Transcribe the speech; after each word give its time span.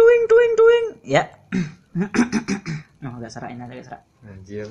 tuing 0.00 0.22
tuing 0.24 0.52
tuing. 0.56 0.86
Ya. 1.04 1.22
oh, 3.04 3.14
agak 3.20 3.30
serak 3.32 3.52
ini 3.52 3.60
agak 3.60 3.84
serak. 3.84 4.02
Anjir. 4.24 4.68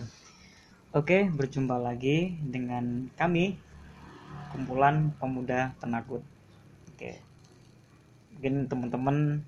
Oke, 0.90 1.30
berjumpa 1.30 1.78
lagi 1.78 2.34
dengan 2.42 3.14
kami 3.14 3.62
kumpulan 4.50 5.14
pemuda 5.22 5.78
penakut. 5.78 6.26
Oke. 6.90 7.22
Mungkin 8.34 8.66
teman-teman 8.66 9.46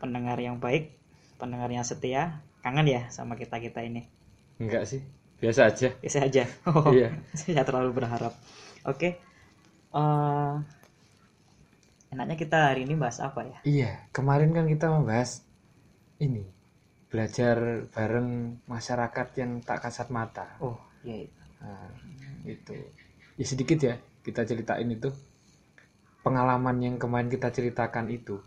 pendengar 0.00 0.40
yang 0.40 0.56
baik, 0.56 0.96
pendengar 1.36 1.68
yang 1.68 1.84
setia, 1.84 2.40
kangen 2.64 2.88
ya 2.88 3.12
sama 3.12 3.36
kita-kita 3.36 3.84
ini. 3.84 4.08
Enggak 4.56 4.88
sih. 4.88 5.04
Biasa 5.44 5.68
aja. 5.68 5.88
Biasa 6.00 6.18
aja. 6.24 6.44
Oh, 6.64 6.88
Iya. 6.96 7.12
Saya 7.38 7.60
terlalu 7.68 8.00
berharap. 8.00 8.32
Oke. 8.88 9.20
Eh, 9.92 10.54
enaknya 12.14 12.36
kita 12.38 12.58
hari 12.70 12.86
ini 12.86 12.94
bahas 12.94 13.18
apa 13.18 13.42
ya? 13.42 13.58
Iya, 13.66 13.90
kemarin 14.14 14.54
kan 14.54 14.70
kita 14.70 14.86
membahas 14.88 15.42
ini 16.22 16.46
belajar 17.10 17.86
bareng 17.90 18.62
masyarakat 18.66 19.28
yang 19.38 19.58
tak 19.62 19.82
kasat 19.82 20.08
mata. 20.10 20.46
Oh, 20.58 20.78
iya. 21.02 21.26
iya. 21.26 21.30
Nah, 21.60 21.90
itu. 22.46 22.74
Ya 23.34 23.44
sedikit 23.44 23.78
ya 23.82 23.94
kita 24.22 24.46
ceritain 24.46 24.86
itu 24.88 25.10
pengalaman 26.22 26.76
yang 26.80 26.96
kemarin 26.96 27.28
kita 27.28 27.50
ceritakan 27.50 28.06
itu. 28.08 28.38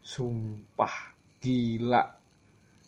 Sumpah 0.00 1.12
gila 1.42 2.02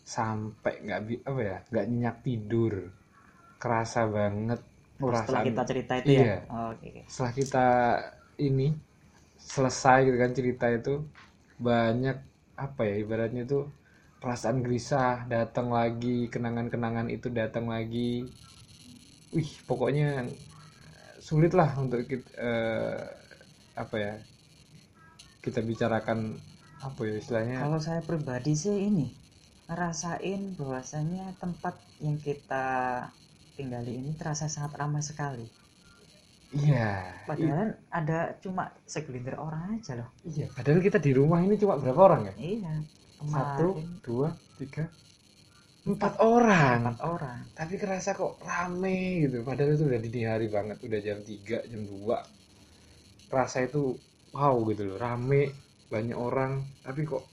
sampai 0.08 0.74
nggak 0.88 1.00
bi- 1.04 1.20
apa 1.20 1.40
ya 1.44 1.58
nggak 1.68 1.84
nyenyak 1.84 2.16
tidur 2.24 2.74
kerasa 3.60 4.08
banget 4.08 4.60
Oh, 4.98 5.14
setelah 5.14 5.22
perasaan- 5.44 5.48
kita 5.52 5.62
cerita 5.62 5.92
itu 6.02 6.10
Iya. 6.10 6.24
ya. 6.26 6.38
Oh, 6.50 6.70
setelah 7.06 7.32
kita 7.36 7.66
ini 8.40 8.68
selesai 9.38 9.98
gitu 10.06 10.16
kan 10.20 10.32
cerita 10.36 10.66
itu 10.70 10.94
banyak 11.58 12.16
apa 12.58 12.82
ya 12.86 12.94
ibaratnya 13.02 13.42
itu 13.48 13.66
perasaan 14.22 14.62
gelisah 14.66 15.26
datang 15.30 15.70
lagi 15.70 16.26
kenangan-kenangan 16.32 17.08
itu 17.10 17.30
datang 17.30 17.70
lagi 17.70 18.26
wih 19.34 19.50
pokoknya 19.68 20.26
sulit 21.20 21.52
lah 21.54 21.70
untuk 21.78 22.04
kita 22.08 22.30
apa 23.76 23.96
ya 23.96 24.14
kita 25.42 25.60
bicarakan 25.62 26.38
apa 26.82 27.00
ya 27.06 27.14
istilahnya 27.18 27.58
Kalau 27.62 27.78
saya 27.86 28.00
pribadi 28.08 28.52
sih 28.62 28.76
ini 28.88 29.06
ngerasain 29.68 30.40
bahwasanya 30.58 31.26
tempat 31.42 31.74
yang 32.04 32.16
kita 32.26 32.66
tinggali 33.58 33.92
ini 34.00 34.10
terasa 34.20 34.46
sangat 34.54 34.72
ramai 34.80 35.02
sekali. 35.10 35.46
Iya. 36.52 37.12
Padahal 37.28 37.76
ada 37.92 38.32
cuma 38.40 38.72
segelintir 38.84 39.36
orang 39.36 39.76
aja 39.76 40.00
loh. 40.00 40.08
iya 40.24 40.48
padahal 40.48 40.80
kita 40.80 40.96
di 40.96 41.12
rumah 41.12 41.44
ini 41.44 41.60
cuma 41.60 41.76
berapa 41.76 42.00
orang 42.00 42.32
ya? 42.32 42.34
Iya. 42.38 42.74
satu 43.18 43.74
Kemarin. 43.74 44.00
dua 44.00 44.28
tiga 44.56 44.84
empat 45.88 46.14
orang. 46.20 46.80
Empat 46.84 47.00
orang. 47.02 47.38
tapi 47.56 47.74
kerasa 47.80 48.12
kok 48.12 48.38
rame 48.44 49.24
gitu. 49.26 49.40
Padahal 49.42 49.74
itu 49.74 49.84
udah 49.88 50.00
dini 50.00 50.20
hari 50.24 50.46
banget. 50.48 50.76
Udah 50.84 51.00
jam 51.00 51.18
3 51.24 51.64
jam 51.64 51.82
2 51.84 53.32
rasa 53.32 53.64
itu 53.64 53.96
wow 54.32 54.56
gitu 54.68 54.82
loh. 54.84 54.96
Rame 55.00 55.52
banyak 55.88 56.16
orang. 56.16 56.60
Tapi 56.84 57.00
kok 57.04 57.24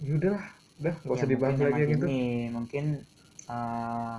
yaudah 0.00 0.36
udah 0.76 0.94
nggak 1.04 1.16
usah 1.16 1.24
Ya, 1.24 1.32
dibahas 1.32 1.56
lagi 1.56 1.80
yang 1.80 1.88
emang 1.88 1.96
itu 1.96 2.06
gini, 2.08 2.24
mungkin 2.52 2.84
eh, 3.48 4.16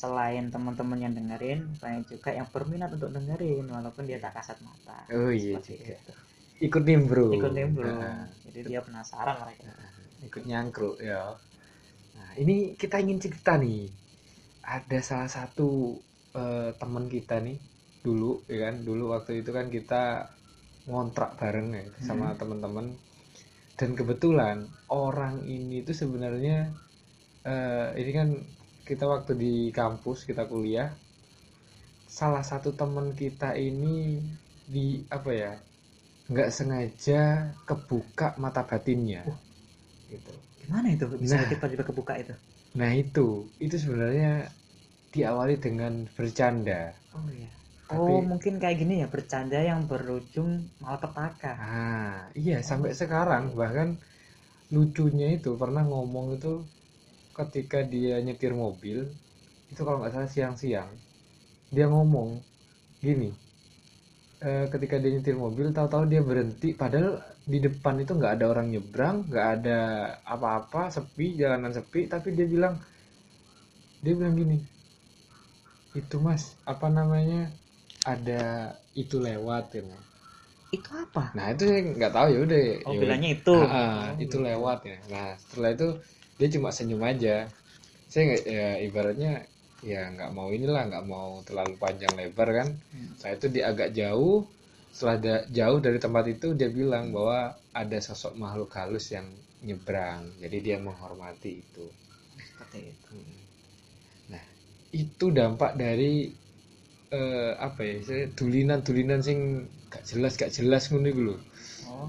selain 0.00 0.48
teman-teman 0.48 0.96
yang 0.96 1.12
dengerin, 1.12 1.76
banyak 1.76 2.08
juga 2.08 2.32
yang 2.32 2.48
berminat 2.48 2.88
untuk 2.96 3.12
dengerin 3.12 3.68
walaupun 3.68 4.08
dia 4.08 4.16
tak 4.16 4.40
kasat 4.40 4.56
mata. 4.64 5.04
oh 5.12 5.28
iya 5.28 5.60
juga. 5.60 5.92
itu. 5.92 6.12
ikut 6.64 6.82
nimbrung. 6.88 7.36
Ikut 7.36 7.52
nimbrung. 7.52 8.00
Nah, 8.00 8.24
Jadi 8.48 8.60
dia 8.64 8.80
penasaran 8.80 9.36
mereka. 9.44 9.68
ikut 10.24 10.42
nyangkruk 10.48 10.96
ya. 11.04 11.36
Nah 12.16 12.30
ini 12.40 12.72
kita 12.80 12.96
ingin 12.96 13.20
cerita 13.20 13.60
nih. 13.60 13.92
Ada 14.64 14.98
salah 15.04 15.28
satu 15.28 16.00
eh, 16.32 16.72
teman 16.80 17.04
kita 17.12 17.36
nih 17.44 17.60
dulu 18.00 18.40
ya 18.48 18.72
kan? 18.72 18.80
Dulu 18.80 19.12
waktu 19.12 19.44
itu 19.44 19.52
kan 19.52 19.68
kita 19.68 20.32
ngontrak 20.88 21.36
bareng 21.36 21.76
ya 21.76 21.84
sama 22.00 22.32
teman-teman. 22.40 22.96
Dan 23.76 23.96
kebetulan 23.96 24.64
orang 24.88 25.44
ini 25.44 25.84
tuh 25.84 25.96
sebenarnya 25.96 26.72
eh, 27.44 27.88
ini 28.00 28.12
kan 28.16 28.28
kita 28.90 29.04
waktu 29.14 29.32
di 29.42 29.52
kampus 29.78 30.18
kita 30.28 30.42
kuliah 30.52 30.88
salah 32.18 32.42
satu 32.50 32.70
teman 32.80 33.06
kita 33.20 33.50
ini 33.68 34.18
di 34.74 34.86
apa 35.16 35.30
ya 35.42 35.52
nggak 36.32 36.50
sengaja 36.56 37.22
kebuka 37.68 38.28
mata 38.42 38.62
batinnya 38.70 39.22
gitu 40.12 40.32
Gimana 40.66 40.86
itu 40.94 41.04
bisa 41.22 41.34
Nah. 41.38 41.48
tiba-tiba 41.50 41.82
kebuka 41.88 42.14
itu? 42.22 42.34
nah 42.70 42.90
itu 42.94 43.26
itu 43.58 43.76
sebenarnya 43.82 44.32
diawali 45.14 45.54
dengan 45.58 45.92
bercanda 46.16 46.94
Oh 47.14 47.26
iya. 47.34 47.50
Tapi- 47.90 47.98
Oh 47.98 48.22
mungkin 48.22 48.62
kayak 48.62 48.76
gini 48.78 48.94
ya 49.02 49.08
bercanda 49.10 49.58
yang 49.58 49.80
berujung 49.90 50.50
malapetaka. 50.78 51.52
ah 51.58 52.18
iya 52.38 52.62
sampai 52.62 52.94
sekarang 52.94 53.50
bahkan 53.58 53.88
lucunya 54.70 55.28
itu 55.38 55.50
pernah 55.58 55.82
ngomong 55.82 56.38
itu 56.38 56.52
ketika 57.40 57.78
dia 57.92 58.14
nyetir 58.26 58.52
mobil 58.64 58.98
itu 59.72 59.80
kalau 59.86 59.98
nggak 60.00 60.14
salah 60.14 60.30
siang-siang 60.34 60.90
dia 61.74 61.86
ngomong 61.94 62.30
gini 63.04 63.30
eh, 64.46 64.64
ketika 64.72 64.96
dia 65.02 65.10
nyetir 65.14 65.36
mobil 65.44 65.66
tahu-tahu 65.76 66.04
dia 66.12 66.20
berhenti 66.28 66.68
padahal 66.80 67.10
di 67.52 67.58
depan 67.66 67.94
itu 68.02 68.12
nggak 68.18 68.32
ada 68.36 68.44
orang 68.52 68.66
nyebrang 68.72 69.16
nggak 69.28 69.46
ada 69.56 69.78
apa-apa 70.34 70.82
sepi 70.96 71.26
jalanan 71.40 71.72
sepi 71.78 72.00
tapi 72.12 72.28
dia 72.36 72.46
bilang 72.54 72.74
dia 74.02 74.12
bilang 74.16 74.36
gini 74.36 74.56
itu 76.00 76.16
mas 76.26 76.42
apa 76.72 76.86
namanya 76.96 77.40
ada 78.12 78.42
itu 79.02 79.16
lewat 79.26 79.64
ya 79.78 79.82
Itu 80.72 80.90
apa? 80.94 81.24
nah 81.36 81.46
itu 81.54 81.62
saya 81.68 81.80
nggak 81.98 82.12
tahu 82.16 82.26
ya 82.34 82.38
udah 82.46 82.60
Oh 82.86 82.94
ya 82.94 83.00
bilangnya 83.00 83.30
itu. 83.36 83.50
Ah, 83.50 83.66
ah, 83.82 84.00
Oh, 84.06 84.14
itu 84.24 84.36
gitu. 84.36 84.46
lewat 84.48 84.78
ya. 84.90 84.96
Nah 85.12 85.28
setelah 85.42 85.70
itu 85.76 85.88
dia 86.40 86.48
cuma 86.56 86.70
senyum 86.72 87.02
aja. 87.04 87.36
Saya 88.10 88.22
nggak 88.26 88.42
ya 88.48 88.68
ibaratnya 88.88 89.32
ya 89.84 90.02
nggak 90.14 90.30
mau 90.36 90.48
inilah 90.56 90.82
nggak 90.90 91.06
mau 91.12 91.30
terlalu 91.46 91.74
panjang 91.76 92.12
lebar 92.16 92.48
kan. 92.58 92.68
Hmm. 92.92 93.12
Saya 93.20 93.32
itu 93.36 93.46
di 93.52 93.60
agak 93.60 93.92
jauh. 93.92 94.48
Setelah 94.90 95.16
da- 95.24 95.46
jauh 95.58 95.78
dari 95.84 95.98
tempat 96.02 96.24
itu 96.34 96.48
dia 96.58 96.70
bilang 96.72 97.12
bahwa 97.14 97.54
ada 97.76 97.98
sosok 98.02 98.32
makhluk 98.42 98.70
halus 98.74 99.06
yang 99.14 99.28
nyebrang. 99.62 100.24
Jadi 100.42 100.56
dia 100.66 100.76
menghormati 100.80 101.52
itu. 101.62 101.86
Seperti 102.40 102.78
itu. 102.90 103.16
Nah 104.32 104.44
itu 104.96 105.26
dampak 105.30 105.76
dari 105.76 106.32
eh, 107.12 107.52
apa 107.58 107.80
ya? 107.84 107.96
Saya 108.02 108.24
dulinan-dulinan 108.32 109.20
sing 109.22 109.38
gak 109.92 110.04
jelas 110.06 110.32
gak 110.38 110.52
jelas 110.56 110.88
ngono 110.90 111.06
iku 111.12 111.22
lho. 111.28 111.36
Oh, 111.90 112.08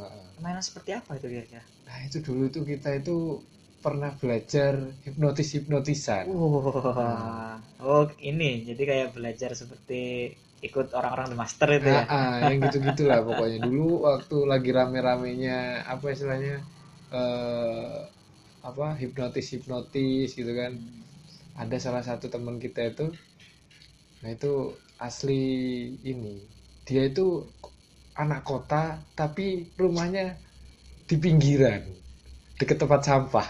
ha-ha. 0.00 0.20
mainan 0.40 0.64
seperti 0.64 0.90
apa 0.96 1.16
itu 1.20 1.26
kira-kira? 1.28 1.64
Nah 1.94 2.02
itu 2.10 2.18
dulu 2.26 2.50
itu 2.50 2.60
kita 2.66 2.90
itu 2.98 3.38
pernah 3.78 4.10
belajar 4.18 4.72
hipnotis 5.06 5.48
hipnotisan. 5.54 6.26
Wah. 6.26 7.54
Oh 7.78 8.04
ini 8.18 8.66
jadi 8.66 8.82
kayak 8.90 9.08
belajar 9.14 9.54
seperti 9.54 10.34
ikut 10.64 10.90
orang-orang 10.98 11.28
di 11.30 11.36
master 11.38 11.68
itu 11.78 11.88
ya. 11.92 12.02
yang 12.50 12.58
gitu 12.66 12.76
gitulah 12.82 13.20
pokoknya 13.22 13.58
dulu 13.68 14.08
waktu 14.10 14.36
lagi 14.48 14.70
rame-ramenya 14.74 15.86
apa 15.86 16.06
istilahnya 16.10 16.56
eh 17.14 17.98
apa 18.64 18.86
hipnotis 18.98 19.46
hipnotis 19.54 20.34
gitu 20.34 20.52
kan. 20.56 20.72
Ada 21.54 21.76
salah 21.78 22.02
satu 22.02 22.26
teman 22.34 22.58
kita 22.58 22.82
itu, 22.90 23.14
nah 24.26 24.30
itu 24.34 24.74
asli 24.98 25.42
ini 26.02 26.34
dia 26.88 27.06
itu 27.06 27.46
anak 28.14 28.42
kota 28.46 28.98
tapi 29.14 29.70
rumahnya 29.78 30.38
di 31.04 31.16
pinggiran 31.20 31.82
deket 32.56 32.80
tempat 32.80 33.00
sampah. 33.04 33.46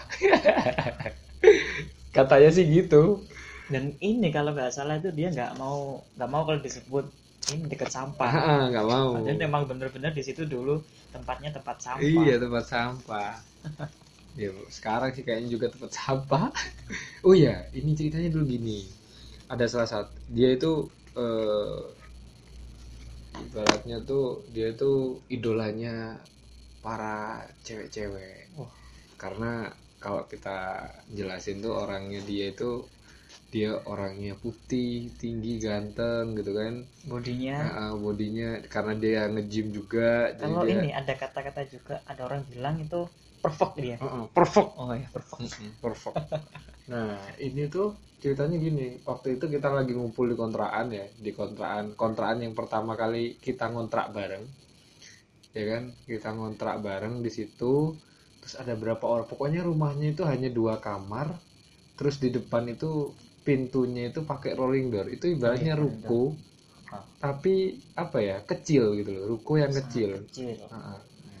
Katanya 2.15 2.49
sih 2.51 2.65
gitu. 2.67 3.23
Dan 3.71 3.97
ini 4.03 4.29
kalau 4.29 4.53
nggak 4.53 4.71
salah 4.71 4.99
itu 4.99 5.09
dia 5.15 5.33
nggak 5.33 5.57
mau 5.57 6.03
nggak 6.15 6.29
mau 6.29 6.43
kalau 6.45 6.59
disebut 6.61 7.05
ini 7.53 7.69
dekat 7.69 7.89
sampah. 7.93 8.31
Ah, 8.31 8.63
nggak 8.73 8.87
mau. 8.87 9.09
Padahal 9.21 9.37
memang 9.37 9.63
bener-bener 9.69 10.11
di 10.13 10.23
situ 10.25 10.45
dulu 10.49 10.81
tempatnya 11.13 11.53
tempat 11.53 11.77
sampah. 11.81 12.01
Iya 12.01 12.35
tempat 12.41 12.65
sampah. 12.65 13.33
ya 14.41 14.51
sekarang 14.67 15.15
sih 15.15 15.23
kayaknya 15.23 15.49
juga 15.53 15.71
tempat 15.71 15.91
sampah. 15.93 16.49
oh 17.25 17.33
iya, 17.33 17.69
ini 17.71 17.93
ceritanya 17.93 18.29
dulu 18.33 18.45
gini. 18.49 18.85
Ada 19.45 19.65
salah 19.69 19.89
satu 19.89 20.13
dia 20.33 20.57
itu 20.57 20.89
eh, 21.13 21.81
ibaratnya 23.37 24.01
tuh 24.01 24.41
dia 24.49 24.73
itu 24.73 25.21
idolanya 25.29 26.17
para 26.85 27.41
cewek-cewek. 27.65 28.53
Wah. 28.61 28.69
Karena 29.17 29.73
kalau 29.97 30.29
kita 30.29 30.85
jelasin 31.09 31.65
tuh 31.65 31.73
orangnya 31.73 32.21
dia 32.21 32.53
itu 32.53 32.85
dia 33.49 33.73
orangnya 33.89 34.37
putih 34.37 35.09
tinggi 35.17 35.57
ganteng 35.57 36.37
gitu 36.37 36.53
kan. 36.53 36.85
Bodinya? 37.09 37.57
Nah, 37.57 37.93
bodinya. 37.97 38.61
Karena 38.69 38.93
dia 38.93 39.25
nge-gym 39.25 39.73
juga 39.73 40.29
jadi 40.37 40.45
kalau 40.45 40.61
dia 40.61 40.77
ini 40.77 40.89
ada 40.93 41.13
kata-kata 41.17 41.61
juga 41.65 41.95
ada 42.05 42.21
orang 42.21 42.45
bilang 42.45 42.77
itu 42.77 43.09
perfect 43.41 43.73
dia. 43.81 43.97
Heeh, 43.97 44.23
perfect. 44.29 44.69
Oh 44.77 44.93
ya 44.93 45.09
perfect. 45.09 45.41
Perfect. 45.81 46.15
Nah 46.85 47.17
ini 47.41 47.65
tuh 47.65 47.97
ceritanya 48.21 48.61
gini. 48.61 49.01
Waktu 49.01 49.41
itu 49.41 49.45
kita 49.49 49.73
lagi 49.73 49.97
ngumpul 49.97 50.29
di 50.29 50.37
kontrakan 50.37 50.93
ya 50.93 51.05
di 51.17 51.33
kontrakan 51.33 51.97
kontrakan 51.97 52.45
yang 52.45 52.53
pertama 52.53 52.93
kali 52.93 53.41
kita 53.41 53.73
ngontrak 53.73 54.13
bareng 54.13 54.64
ya 55.57 55.63
kan? 55.71 55.83
Kita 56.09 56.29
ngontrak 56.37 56.75
bareng 56.85 57.15
di 57.25 57.31
situ 57.37 57.73
terus 58.41 58.55
ada 58.61 58.73
berapa 58.77 59.01
orang. 59.13 59.27
Pokoknya 59.31 59.61
rumahnya 59.65 60.07
itu 60.13 60.23
hanya 60.31 60.49
dua 60.59 60.77
kamar 60.87 61.27
terus 61.97 62.15
di 62.23 62.29
depan 62.37 62.63
itu 62.75 62.91
pintunya 63.47 64.03
itu 64.11 64.21
pakai 64.31 64.51
rolling 64.59 64.87
door. 64.93 65.07
Itu 65.09 65.25
ibaratnya 65.35 65.73
Iya, 65.77 65.81
ruko 65.83 66.23
Ah. 66.93 67.01
tapi 67.17 67.81
apa 67.97 68.17
ya? 68.21 68.37
Kecil 68.45 68.83
gitu 69.01 69.09
loh 69.15 69.25
ruko 69.33 69.57
yang 69.57 69.73
Sangat 69.73 69.89
kecil. 69.89 70.09
kecil. 70.29 70.57
Heeh. 70.69 70.99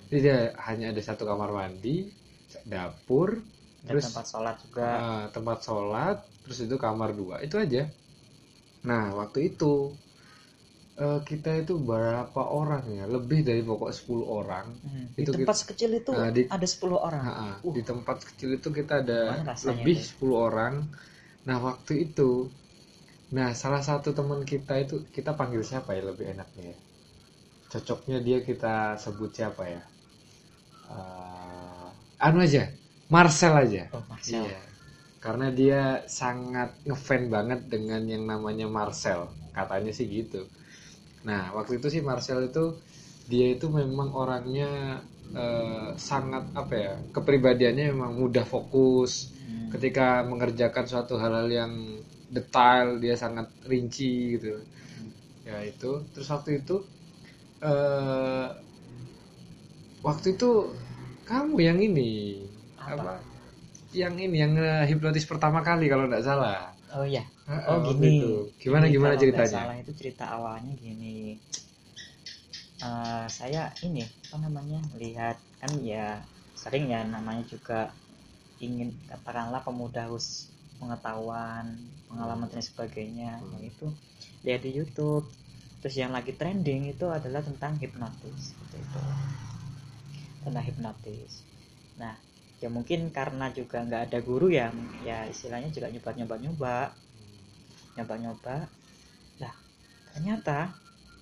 Jadi 0.09 0.27
hanya 0.67 0.85
ada 0.93 1.01
satu 1.01 1.23
kamar 1.29 1.49
mandi 1.53 2.09
dapur 2.65 3.29
dan 3.85 3.93
terus 3.93 4.05
tempat 4.09 4.25
sholat 4.31 4.55
juga. 4.65 4.85
Ah, 4.89 5.23
tempat 5.29 5.57
sholat 5.61 6.17
terus 6.45 6.59
itu 6.65 6.75
kamar 6.81 7.13
dua. 7.13 7.35
Itu 7.45 7.61
aja. 7.61 7.85
Nah 8.89 9.13
waktu 9.19 9.53
itu 9.53 9.93
eh, 11.03 11.19
kita 11.29 11.51
itu 11.63 11.73
berapa 11.89 12.41
orang 12.61 12.83
ya 12.99 13.05
lebih 13.15 13.39
dari 13.47 13.61
pokok 13.69 13.91
10 13.97 14.25
orang 14.39 14.65
Hmm, 14.85 15.05
di 15.17 15.23
itu 15.23 15.31
tempat 15.35 15.55
sekecil 15.61 15.91
itu 15.99 16.11
Nah, 16.15 16.29
di- 16.35 16.47
ada 16.55 16.67
10 16.73 16.99
orang 17.07 17.23
ah. 17.27 17.55
Uh. 17.67 17.73
di 17.75 17.81
tempat 17.83 18.17
kecil 18.29 18.49
itu 18.59 18.69
kita 18.79 18.93
ada 19.03 19.21
lebih 19.69 19.95
itu? 19.99 20.07
10 20.11 20.37
orang 20.49 20.73
nah 21.47 21.57
waktu 21.67 21.93
itu 22.09 22.31
nah 23.37 23.49
salah 23.61 23.83
satu 23.89 24.09
teman 24.17 24.41
kita 24.51 24.73
itu 24.85 24.95
kita 25.15 25.31
panggil 25.39 25.61
siapa 25.69 25.91
ya 25.97 26.03
lebih 26.09 26.25
enaknya 26.33 26.63
ya 26.73 26.77
cocoknya 27.71 28.17
dia 28.27 28.39
kita 28.49 28.75
sebut 29.03 29.31
siapa 29.37 29.63
ya 29.75 29.81
Eh, 30.95 31.87
anu 32.25 32.37
aja 32.45 32.63
Marcel 33.13 33.53
aja 33.63 33.83
oh 33.95 34.03
Marcel 34.09 34.45
Iya. 34.45 34.59
Karena 35.25 35.47
dia 35.59 35.81
sangat 36.19 36.69
ngefan 36.87 37.23
banget 37.35 37.59
dengan 37.73 38.01
yang 38.13 38.23
namanya 38.31 38.67
Marcel. 38.77 39.21
Katanya 39.57 39.91
sih 39.97 40.05
gitu. 40.17 40.41
Nah, 41.25 41.43
waktu 41.57 41.81
itu 41.81 41.87
sih 41.93 42.01
Marcel 42.05 42.39
itu 42.49 42.77
dia 43.31 43.47
itu 43.55 43.67
memang 43.79 44.13
orangnya 44.13 45.01
eh, 45.33 45.89
sangat 45.97 46.43
apa 46.53 46.73
ya? 46.75 46.93
Kepribadiannya 47.15 47.85
memang 47.93 48.11
mudah 48.21 48.45
fokus. 48.45 49.33
Hmm. 49.45 49.69
Ketika 49.73 50.23
mengerjakan 50.29 50.85
suatu 50.87 51.17
hal-hal 51.21 51.47
yang 51.49 51.73
detail, 52.31 53.01
dia 53.03 53.15
sangat 53.17 53.47
rinci 53.65 54.37
gitu. 54.37 54.61
Ya 55.45 55.61
itu. 55.65 55.91
Terus 56.13 56.27
waktu 56.29 56.61
itu 56.61 56.75
eh 57.65 58.47
waktu 60.05 60.37
itu 60.37 60.49
kamu 61.25 61.55
yang 61.61 61.79
ini 61.81 62.45
Apa? 62.77 63.01
apa 63.01 63.13
yang 63.95 64.13
ini 64.19 64.37
yang 64.43 64.53
hipnotis 64.85 65.25
pertama 65.25 65.63
kali 65.65 65.89
kalau 65.89 66.05
tidak 66.05 66.23
salah 66.27 66.69
oh 66.93 67.07
ya 67.07 67.23
Heeh, 67.23 67.34
oh 67.45 67.77
gini. 67.93 68.09
itu. 68.17 68.31
gimana 68.57 68.89
Jadi 68.89 68.93
gimana 68.97 69.13
ceritanya? 69.21 69.57
salah 69.61 69.77
itu 69.77 69.91
cerita 69.93 70.25
awalnya 70.33 70.73
gini. 70.77 71.37
Eh, 72.81 73.25
saya 73.29 73.71
ini 73.85 74.03
apa 74.03 74.37
namanya 74.41 74.81
lihat 74.97 75.37
kan 75.61 75.71
ya 75.81 76.21
sering 76.57 76.89
ya 76.89 77.05
namanya 77.05 77.45
juga 77.45 77.93
ingin 78.57 78.95
katakanlah 79.05 79.61
pemuda 79.61 80.09
haus 80.09 80.49
pengetahuan 80.81 81.77
pengalaman 82.09 82.49
dan 82.49 82.63
sebagainya. 82.65 83.39
Hmm. 83.39 83.49
Nah, 83.53 83.61
itu 83.61 83.87
lihat 84.41 84.65
di 84.65 84.71
YouTube. 84.73 85.29
Terus 85.85 86.01
yang 86.01 86.17
lagi 86.17 86.33
trending 86.33 86.89
itu 86.89 87.05
adalah 87.13 87.45
tentang 87.45 87.77
hipnotis 87.77 88.57
seperti 88.57 88.81
itu. 88.81 89.01
Tentang 90.41 90.65
hipnotis. 90.65 91.45
Nah 92.01 92.17
ya 92.63 92.73
mungkin 92.73 93.13
karena 93.13 93.51
juga 93.53 93.83
nggak 93.83 94.09
ada 94.09 94.19
guru 94.23 94.47
ya 94.47 94.71
ya 95.03 95.27
istilahnya 95.27 95.69
juga 95.69 95.91
nyoba 95.91 96.11
nyoba 96.15 96.35
nyoba 96.39 96.75
nyoba 97.95 98.15
nyoba 98.19 98.55
lah 99.39 99.53
ternyata 100.13 100.75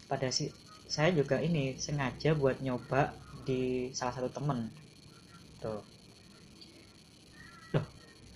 pada 0.09 0.29
si 0.29 0.51
saya 0.93 1.09
juga 1.09 1.41
ini 1.41 1.73
sengaja 1.79 2.37
buat 2.37 2.61
nyoba 2.61 3.15
di 3.43 3.89
salah 3.97 4.13
satu 4.13 4.29
temen. 4.29 4.69
Tuh. 5.57 5.81
Loh 7.73 7.85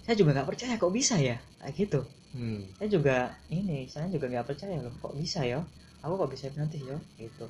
saya 0.07 0.15
juga 0.15 0.33
nggak 0.33 0.49
percaya 0.49 0.73
kok 0.79 0.93
bisa 0.93 1.15
ya? 1.19 1.37
Kayak 1.61 1.75
gitu. 1.77 2.01
Hmm. 2.37 2.59
saya 2.75 2.91
juga 2.91 3.17
ini 3.49 3.87
saya 3.87 4.11
juga 4.11 4.27
nggak 4.29 4.45
percaya 4.45 4.77
loh 4.81 4.93
kok 4.99 5.15
bisa 5.15 5.45
ya? 5.45 5.61
Aku 6.01 6.17
kok 6.17 6.33
bisa 6.33 6.49
hipnotis 6.49 6.81
ya? 6.81 6.97
Gitu. 7.21 7.45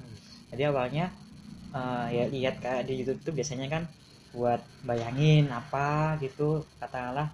Jadi 0.53 0.63
awalnya 0.67 1.11
eh, 1.71 2.07
ya 2.11 2.23
lihat 2.27 2.59
kayak 2.59 2.87
di 2.87 3.03
YouTube 3.03 3.21
tuh 3.23 3.33
biasanya 3.35 3.67
kan 3.67 3.83
buat 4.35 4.59
bayangin 4.83 5.47
apa 5.49 6.19
gitu 6.19 6.67
katakanlah 6.77 7.31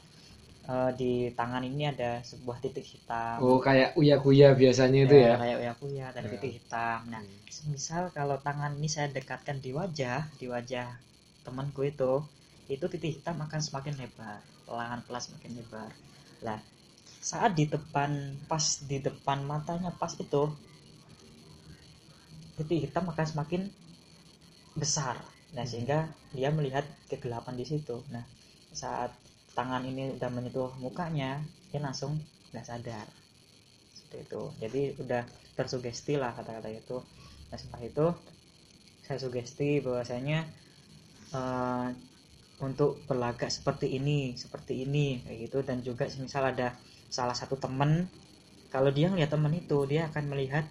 eh, 0.71 0.91
di 0.99 1.11
tangan 1.39 1.63
ini 1.69 1.83
ada 1.93 2.09
sebuah 2.29 2.57
titik 2.63 2.85
hitam. 2.93 3.37
Oh 3.43 3.57
kayak 3.67 3.89
uya 3.99 4.15
kuya 4.23 4.47
biasanya 4.61 4.99
itu 5.05 5.15
ya 5.25 5.33
kayak 5.41 5.57
uya 5.61 5.73
kuya 5.81 6.03
ada 6.11 6.21
Ya. 6.23 6.29
titik 6.33 6.51
hitam. 6.57 6.99
Nah 7.13 7.21
misal 7.73 8.03
kalau 8.17 8.37
tangan 8.47 8.71
ini 8.79 8.87
saya 8.95 9.07
dekatkan 9.17 9.57
di 9.65 9.71
wajah 9.79 10.19
di 10.39 10.45
wajah 10.53 10.87
temanku 11.45 11.81
itu 11.91 12.11
itu 12.73 12.85
titik 12.93 13.11
hitam 13.19 13.35
akan 13.45 13.59
semakin 13.67 13.93
lebar. 14.01 14.39
Pelan 14.67 14.99
pelan 15.05 15.21
semakin 15.27 15.51
lebar. 15.59 15.89
Lah 16.47 16.59
saat 17.31 17.51
di 17.59 17.65
depan 17.73 18.11
pas 18.51 18.65
di 18.89 18.97
depan 19.07 19.39
matanya 19.51 19.91
pas 20.01 20.13
itu 20.25 20.43
titik 22.57 22.79
hitam 22.89 23.05
akan 23.11 23.25
semakin 23.31 23.61
besar. 24.81 25.15
Nah 25.55 25.65
sehingga 25.71 25.99
dia 26.33 26.49
melihat 26.57 26.85
kegelapan 27.09 27.55
di 27.59 27.65
situ. 27.71 28.01
Nah 28.13 28.25
saat 28.73 29.11
tangan 29.57 29.83
ini 29.91 30.03
udah 30.17 30.29
menyentuh 30.35 30.71
mukanya 30.83 31.31
dia 31.71 31.81
langsung 31.85 32.11
nggak 32.51 32.65
sadar 32.69 33.07
seperti 33.97 34.17
itu 34.27 34.41
jadi 34.63 34.81
udah 35.03 35.23
tersugesti 35.57 36.13
lah 36.21 36.31
kata-kata 36.37 36.69
itu 36.73 36.97
nah 37.49 37.57
setelah 37.61 37.83
itu 37.85 38.05
saya 39.05 39.17
sugesti 39.21 39.69
bahwasanya 39.85 40.39
eh, 41.35 41.87
untuk 42.63 42.91
berlagak 43.09 43.49
seperti 43.51 43.87
ini 43.99 44.19
seperti 44.39 44.85
ini 44.87 45.07
kayak 45.25 45.37
gitu 45.49 45.59
dan 45.67 45.77
juga 45.83 46.05
misal 46.21 46.43
ada 46.53 46.77
salah 47.11 47.35
satu 47.35 47.55
temen 47.59 48.07
kalau 48.73 48.89
dia 48.97 49.07
ngeliat 49.11 49.31
temen 49.31 49.53
itu 49.53 49.77
dia 49.91 50.09
akan 50.09 50.23
melihat 50.33 50.65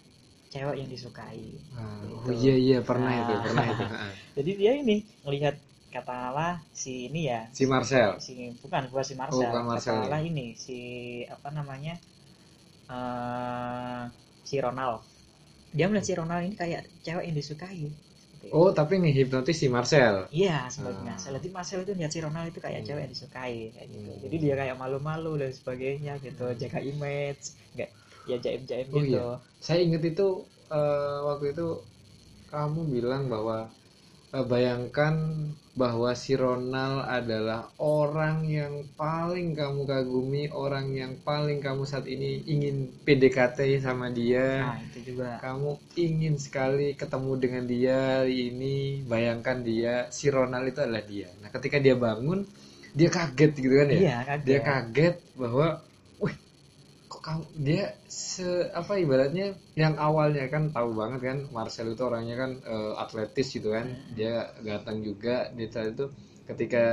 cewek 0.52 0.76
yang 0.80 0.90
disukai 0.90 1.44
Ah, 1.72 2.00
Gitu. 2.04 2.28
oh 2.28 2.34
iya 2.34 2.54
iya 2.66 2.78
pernah 2.84 3.12
Nah. 3.12 3.22
itu 3.24 3.34
pernah 3.46 3.66
itu 3.72 3.84
Ah. 3.94 4.12
jadi 4.36 4.50
dia 4.60 4.72
ini 4.82 4.96
ngelihat 5.24 5.54
katakanlah 5.96 6.52
si 6.82 6.92
ini 7.08 7.20
ya. 7.32 7.40
Si 7.56 7.64
Marcel. 7.72 8.10
Si 8.24 8.32
bukan 8.62 8.82
bukan 8.90 9.04
si 9.10 9.14
Marcel, 9.20 9.48
Oh, 9.48 9.52
bukan 9.52 9.64
Marcel, 9.70 9.94
katakanlah 9.94 10.22
ini 10.30 10.46
si 10.64 10.78
apa 11.34 11.48
namanya 11.58 11.94
eh 12.92 14.02
si 14.48 14.56
Ronald 14.64 15.00
dia 15.76 15.86
melihat 15.88 16.06
si 16.08 16.12
Ronald 16.20 16.42
ini 16.48 16.54
kayak 16.62 16.82
cewek 17.04 17.24
yang 17.28 17.36
disukai. 17.40 17.84
Oh 18.52 18.68
tapi 18.74 18.98
ngehipnotis 19.00 19.56
si 19.62 19.66
Marcel? 19.70 20.14
Iya 20.34 20.66
sebenarnya 20.74 21.14
Ah. 21.16 21.32
Jadi 21.38 21.48
Marcel 21.56 21.80
itu 21.86 21.92
lihat 21.94 22.10
si 22.12 22.20
Ronald 22.20 22.50
itu 22.52 22.60
kayak 22.60 22.80
Hmm. 22.82 22.88
cewek 22.90 23.02
yang 23.06 23.12
disukai 23.14 23.56
kayak 23.74 23.88
gitu. 23.94 24.10
Hmm. 24.12 24.20
jadi 24.26 24.36
dia 24.44 24.54
kayak 24.60 24.76
malu-malu 24.82 25.32
dan 25.40 25.50
sebagainya 25.54 26.12
gitu 26.20 26.44
jaga 26.60 26.78
image 26.82 27.44
nggak 27.78 27.90
ya 28.30 28.36
jaim-jaim 28.44 28.86
Oh, 28.92 29.00
gitu. 29.00 29.22
Saya 29.62 29.80
inget 29.86 30.02
itu 30.12 30.26
eh, 30.72 31.18
waktu 31.28 31.46
itu 31.54 31.66
kamu 32.52 32.80
bilang 32.94 33.22
bahwa 33.32 33.56
bayangkan 34.40 35.14
bahwa 35.76 36.12
si 36.16 36.32
Ronald 36.36 37.04
adalah 37.04 37.68
orang 37.80 38.44
yang 38.48 38.74
paling 38.96 39.52
kamu 39.52 39.84
kagumi, 39.84 40.48
orang 40.52 40.92
yang 40.96 41.12
paling 41.20 41.60
kamu 41.60 41.84
saat 41.84 42.08
ini 42.08 42.40
ingin 42.48 42.76
PDKT 43.04 43.80
sama 43.84 44.08
dia. 44.08 44.72
nah 44.72 44.76
itu 44.80 45.12
juga 45.12 45.36
Kamu 45.40 45.76
ingin 45.96 46.36
sekali 46.40 46.96
ketemu 46.96 47.32
dengan 47.40 47.64
dia 47.68 48.24
ini, 48.24 49.04
bayangkan 49.04 49.60
dia, 49.64 50.08
si 50.08 50.28
Ronald 50.32 50.68
itu 50.72 50.80
adalah 50.80 51.04
dia. 51.04 51.28
Nah, 51.40 51.48
ketika 51.52 51.76
dia 51.80 51.96
bangun, 51.96 52.44
dia 52.96 53.08
kaget 53.12 53.52
gitu 53.56 53.74
kan 53.80 53.88
ya? 53.92 54.00
iya 54.00 54.16
kaget 54.28 54.44
Dia 54.48 54.60
kaget 54.64 55.14
bahwa, 55.36 55.66
kamu 57.24 57.44
dia 57.66 57.84
se 58.10 58.48
apa 58.80 58.92
ibaratnya 59.04 59.46
yang 59.82 59.94
awalnya 60.06 60.44
kan 60.54 60.62
tahu 60.76 60.90
banget 61.00 61.20
kan 61.28 61.38
Marcel 61.56 61.88
itu 61.94 62.02
orangnya 62.10 62.34
kan 62.42 62.50
eh, 62.72 62.92
atletis 63.04 63.48
gitu 63.56 63.68
kan, 63.76 63.86
Hmm. 63.88 64.14
dia 64.18 64.34
ganteng 64.66 64.98
juga. 65.08 65.36
Dia 65.56 65.66
itu 65.94 66.04
ketika 66.48 66.84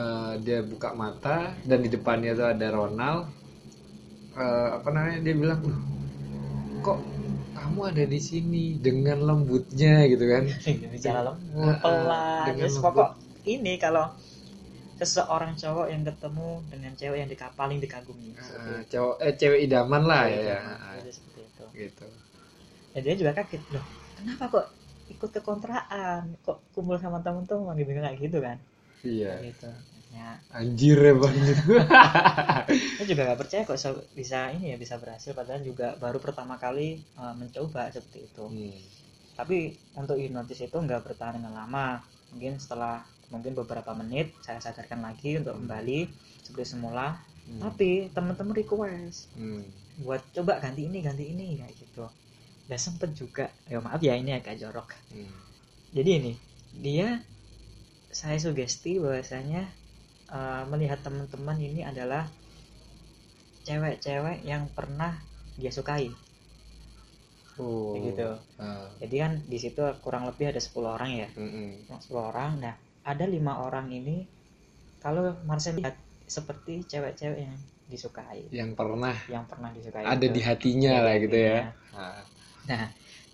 eh, 0.00 0.32
dia 0.46 0.58
buka 0.70 0.90
mata 1.02 1.38
dan 1.68 1.78
di 1.84 1.88
depannya 1.94 2.30
itu 2.36 2.44
ada 2.52 2.66
Ronald, 2.76 3.22
eh, 4.36 4.68
apa 4.76 4.88
namanya 4.94 5.18
dia 5.24 5.34
bilang, 5.42 5.60
"Loh, 5.64 5.80
kok 6.84 6.98
kamu 7.56 7.80
ada 7.90 8.04
di 8.06 8.20
sini 8.20 8.64
dengan 8.86 9.18
lembutnya 9.28 10.06
gitu 10.12 10.24
kan? 10.28 10.44
bicara 10.92 11.20
lembut 11.26 11.74
Ah, 11.80 11.80
ah, 11.80 11.80
pelan 11.82 12.46
dengan 12.46 12.68
terus 12.68 12.76
lembut. 12.78 12.84
pokok 12.84 13.10
ini 13.46 13.72
kalau 13.78 14.04
seseorang 14.96 15.52
cowok 15.56 15.86
yang 15.92 16.02
ketemu 16.08 16.48
dengan 16.72 16.92
cewek 16.96 17.18
yang 17.20 17.28
dika, 17.28 17.52
paling 17.52 17.78
dikagumi. 17.78 18.32
Itu. 18.32 18.96
cowok 18.96 19.14
eh 19.20 19.34
cewek 19.36 19.60
idaman 19.68 20.02
lah 20.08 20.24
ya, 20.28 20.40
ya. 20.40 20.58
Nah, 20.60 20.76
Ah, 20.80 20.92
jadi 21.00 21.10
seperti 21.12 21.40
itu. 21.44 21.64
Gitu. 21.76 22.06
Dan 22.96 23.00
dia 23.04 23.14
juga 23.20 23.32
kaget 23.36 23.64
loh 23.76 23.84
kenapa 24.16 24.44
kok 24.48 24.66
ikut 25.06 25.30
ke 25.30 25.40
kontrakan 25.44 26.34
kok 26.42 26.58
kumpul 26.72 26.96
sama 26.98 27.20
teman-teman 27.22 27.76
gitu 27.78 27.90
kayak 27.92 28.18
gitu 28.18 28.38
kan. 28.40 28.56
Iya. 29.04 29.32
Gitu. 29.44 29.70
Ya. 30.16 30.40
Anjir 30.48 30.96
ya 30.96 31.12
bang 31.12 31.34
dia 31.44 33.04
juga 33.12 33.22
gak 33.28 33.40
percaya 33.44 33.62
kok 33.68 33.76
bisa 34.16 34.48
ini 34.56 34.72
ya 34.72 34.76
bisa 34.80 34.96
berhasil 34.96 35.36
padahal 35.36 35.60
juga 35.60 35.92
baru 36.00 36.16
pertama 36.16 36.56
kali 36.56 37.04
uh, 37.20 37.36
mencoba 37.36 37.92
seperti 37.92 38.24
itu. 38.24 38.44
Hmm. 38.48 38.80
tapi 39.36 39.76
untuk 39.92 40.16
hipnotis 40.16 40.64
itu 40.64 40.72
nggak 40.72 41.04
bertahan 41.04 41.36
dengan 41.36 41.52
lama. 41.52 42.00
Mungkin 42.32 42.56
setelah 42.56 43.04
mungkin 43.28 43.52
beberapa 43.52 43.90
menit 43.92 44.30
saya 44.40 44.58
sadarkan 44.58 45.02
lagi 45.02 45.36
untuk 45.36 45.56
kembali 45.56 46.06
seperti 46.42 46.74
semula 46.74 47.18
Hmm. 47.46 47.62
tapi 47.62 48.10
teman-teman 48.10 48.52
request 48.52 49.30
Hmm. 49.32 49.62
buat 50.02 50.18
coba 50.34 50.58
ganti 50.58 50.82
ini 50.84 50.98
ganti 50.98 51.30
ini 51.30 51.54
kayak 51.56 51.78
gitu 51.78 52.02
dan 52.66 52.74
sempet 52.76 53.14
juga 53.14 53.46
ya 53.64 53.78
maaf 53.78 54.02
ya 54.02 54.18
ini 54.18 54.34
agak 54.34 54.58
jorok 54.58 54.90
Hmm. 55.10 55.30
jadi 55.92 56.10
ini 56.18 56.32
dia 56.74 57.22
saya 58.08 58.34
sugesti 58.36 58.98
bahwasanya 58.98 59.62
eh, 60.26 60.62
melihat 60.66 60.98
teman-teman 61.00 61.54
ini 61.56 61.80
adalah 61.80 62.26
cewek-cewek 63.62 64.42
yang 64.42 64.66
pernah 64.68 65.14
dia 65.54 65.70
sukai 65.70 66.10
Oh. 67.56 67.96
Kayak 67.96 68.02
gitu. 68.10 68.28
Ah. 68.58 68.84
jadi 69.00 69.16
kan 69.16 69.32
di 69.46 69.56
situ 69.56 69.80
kurang 70.02 70.28
lebih 70.28 70.50
ada 70.50 70.58
10 70.58 70.92
orang 70.92 71.10
ya 71.14 71.28
Mm-mm. 71.32 71.88
10 71.88 72.12
orang 72.12 72.60
nah 72.60 72.74
ada 73.10 73.24
lima 73.34 73.52
orang 73.66 73.86
ini 74.00 74.16
kalau 75.04 75.22
Marcel 75.48 75.78
lihat 75.80 75.96
seperti 76.36 76.72
cewek-cewek 76.90 77.40
yang 77.46 77.58
disukai 77.86 78.42
yang 78.50 78.70
pernah 78.78 79.16
yang 79.34 79.44
pernah 79.50 79.70
disukai 79.76 80.06
ada 80.12 80.26
itu. 80.26 80.34
di 80.36 80.40
hatinya 80.48 80.94
Ada 80.94 81.04
lah 81.06 81.14
gitu 81.24 81.38
ya 81.48 81.58
hatinya. 81.60 81.70
Ah. 81.94 82.22
Nah, 82.68 82.84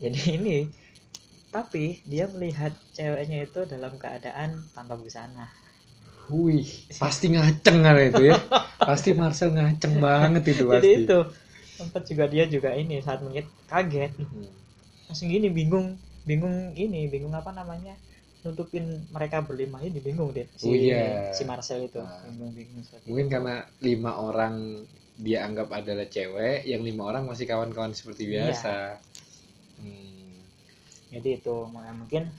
jadi 0.03 0.21
ini 0.39 0.59
tapi 1.57 1.85
dia 2.13 2.25
melihat 2.35 2.73
ceweknya 2.97 3.39
itu 3.49 3.61
dalam 3.73 3.93
keadaan 4.03 4.51
tanpa 4.77 4.95
busana. 5.03 5.47
Wih, 6.33 6.65
pasti 7.03 7.27
ngaceng 7.35 7.79
kali 7.87 8.03
itu 8.11 8.23
ya. 8.33 8.37
pasti 8.89 9.11
Marcel 9.21 9.51
ngaceng 9.57 9.95
banget 10.07 10.43
itu 10.53 10.65
pasti. 10.71 10.79
Jadi 10.81 10.89
itu 11.05 11.19
sempat 11.79 12.03
juga 12.11 12.25
dia 12.31 12.45
juga 12.55 12.71
ini 12.83 12.97
saat 13.07 13.21
melihat 13.25 13.49
kaget 13.71 14.13
Hmm. 14.21 14.51
langsung 15.09 15.29
gini 15.29 15.49
bingung 15.51 15.89
bingung 16.29 16.57
ini 16.79 17.01
bingung 17.13 17.35
apa 17.35 17.51
namanya 17.53 17.95
nutupin 18.43 18.85
mereka 19.15 19.39
berlima 19.41 19.79
ini 19.81 20.03
bingung 20.03 20.35
deh 20.35 20.47
si 20.59 20.67
Oh 20.67 20.75
iya. 20.75 21.31
si 21.31 21.47
Marcel 21.47 21.87
itu 21.87 22.03
Ah. 22.03 22.27
bingung 22.27 22.51
bingung 22.53 22.83
Mungkin 23.07 23.27
itu. 23.27 23.33
karena 23.33 23.57
lima 23.81 24.19
orang 24.19 24.83
dia 25.15 25.45
anggap 25.47 25.69
adalah 25.71 26.09
cewek, 26.09 26.65
yang 26.67 26.83
lima 26.83 27.07
orang 27.07 27.29
masih 27.29 27.47
kawan-kawan 27.47 27.95
seperti 27.95 28.27
Iya. 28.27 28.51
biasa. 28.51 28.77
Hmm. 29.79 30.43
jadi 31.13 31.39
itu 31.39 31.57
mungkin 31.69 32.33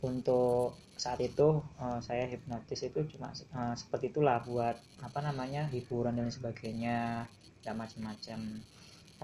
untuk 0.00 0.76
saat 0.94 1.18
itu 1.18 1.58
eh, 1.76 1.98
saya 2.00 2.24
hipnotis 2.24 2.86
itu 2.86 3.00
cuma 3.10 3.34
eh, 3.34 3.74
seperti 3.74 4.14
itulah 4.14 4.38
buat 4.44 4.76
apa 5.02 5.18
namanya 5.20 5.66
hiburan 5.68 6.14
dan 6.14 6.30
sebagainya 6.30 7.26
ya 7.64 7.72
macam-macam 7.72 8.40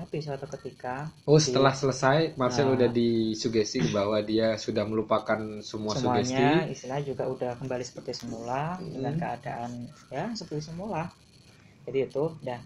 tapi 0.00 0.16
suatu 0.26 0.46
ketika 0.54 0.94
Oh, 1.30 1.38
si- 1.44 1.52
setelah 1.52 1.72
selesai 1.80 2.18
Marcel 2.40 2.66
Nah. 2.68 2.74
udah 2.76 2.90
disugesti 3.00 3.78
bahwa 3.96 4.18
dia 4.30 4.48
sudah 4.64 4.84
melupakan 4.90 5.40
semua 5.70 5.94
sugesti. 6.02 6.34
semuanya 6.34 6.46
istilah 6.74 7.00
juga 7.10 7.24
udah 7.34 7.50
kembali 7.60 7.84
seperti 7.90 8.12
semula 8.20 8.62
Hmm. 8.78 8.90
dengan 8.94 9.14
keadaan 9.22 9.70
ya 10.16 10.24
seperti 10.38 10.62
semula 10.70 11.02
jadi 11.86 11.98
itu 12.08 12.24
dan 12.46 12.60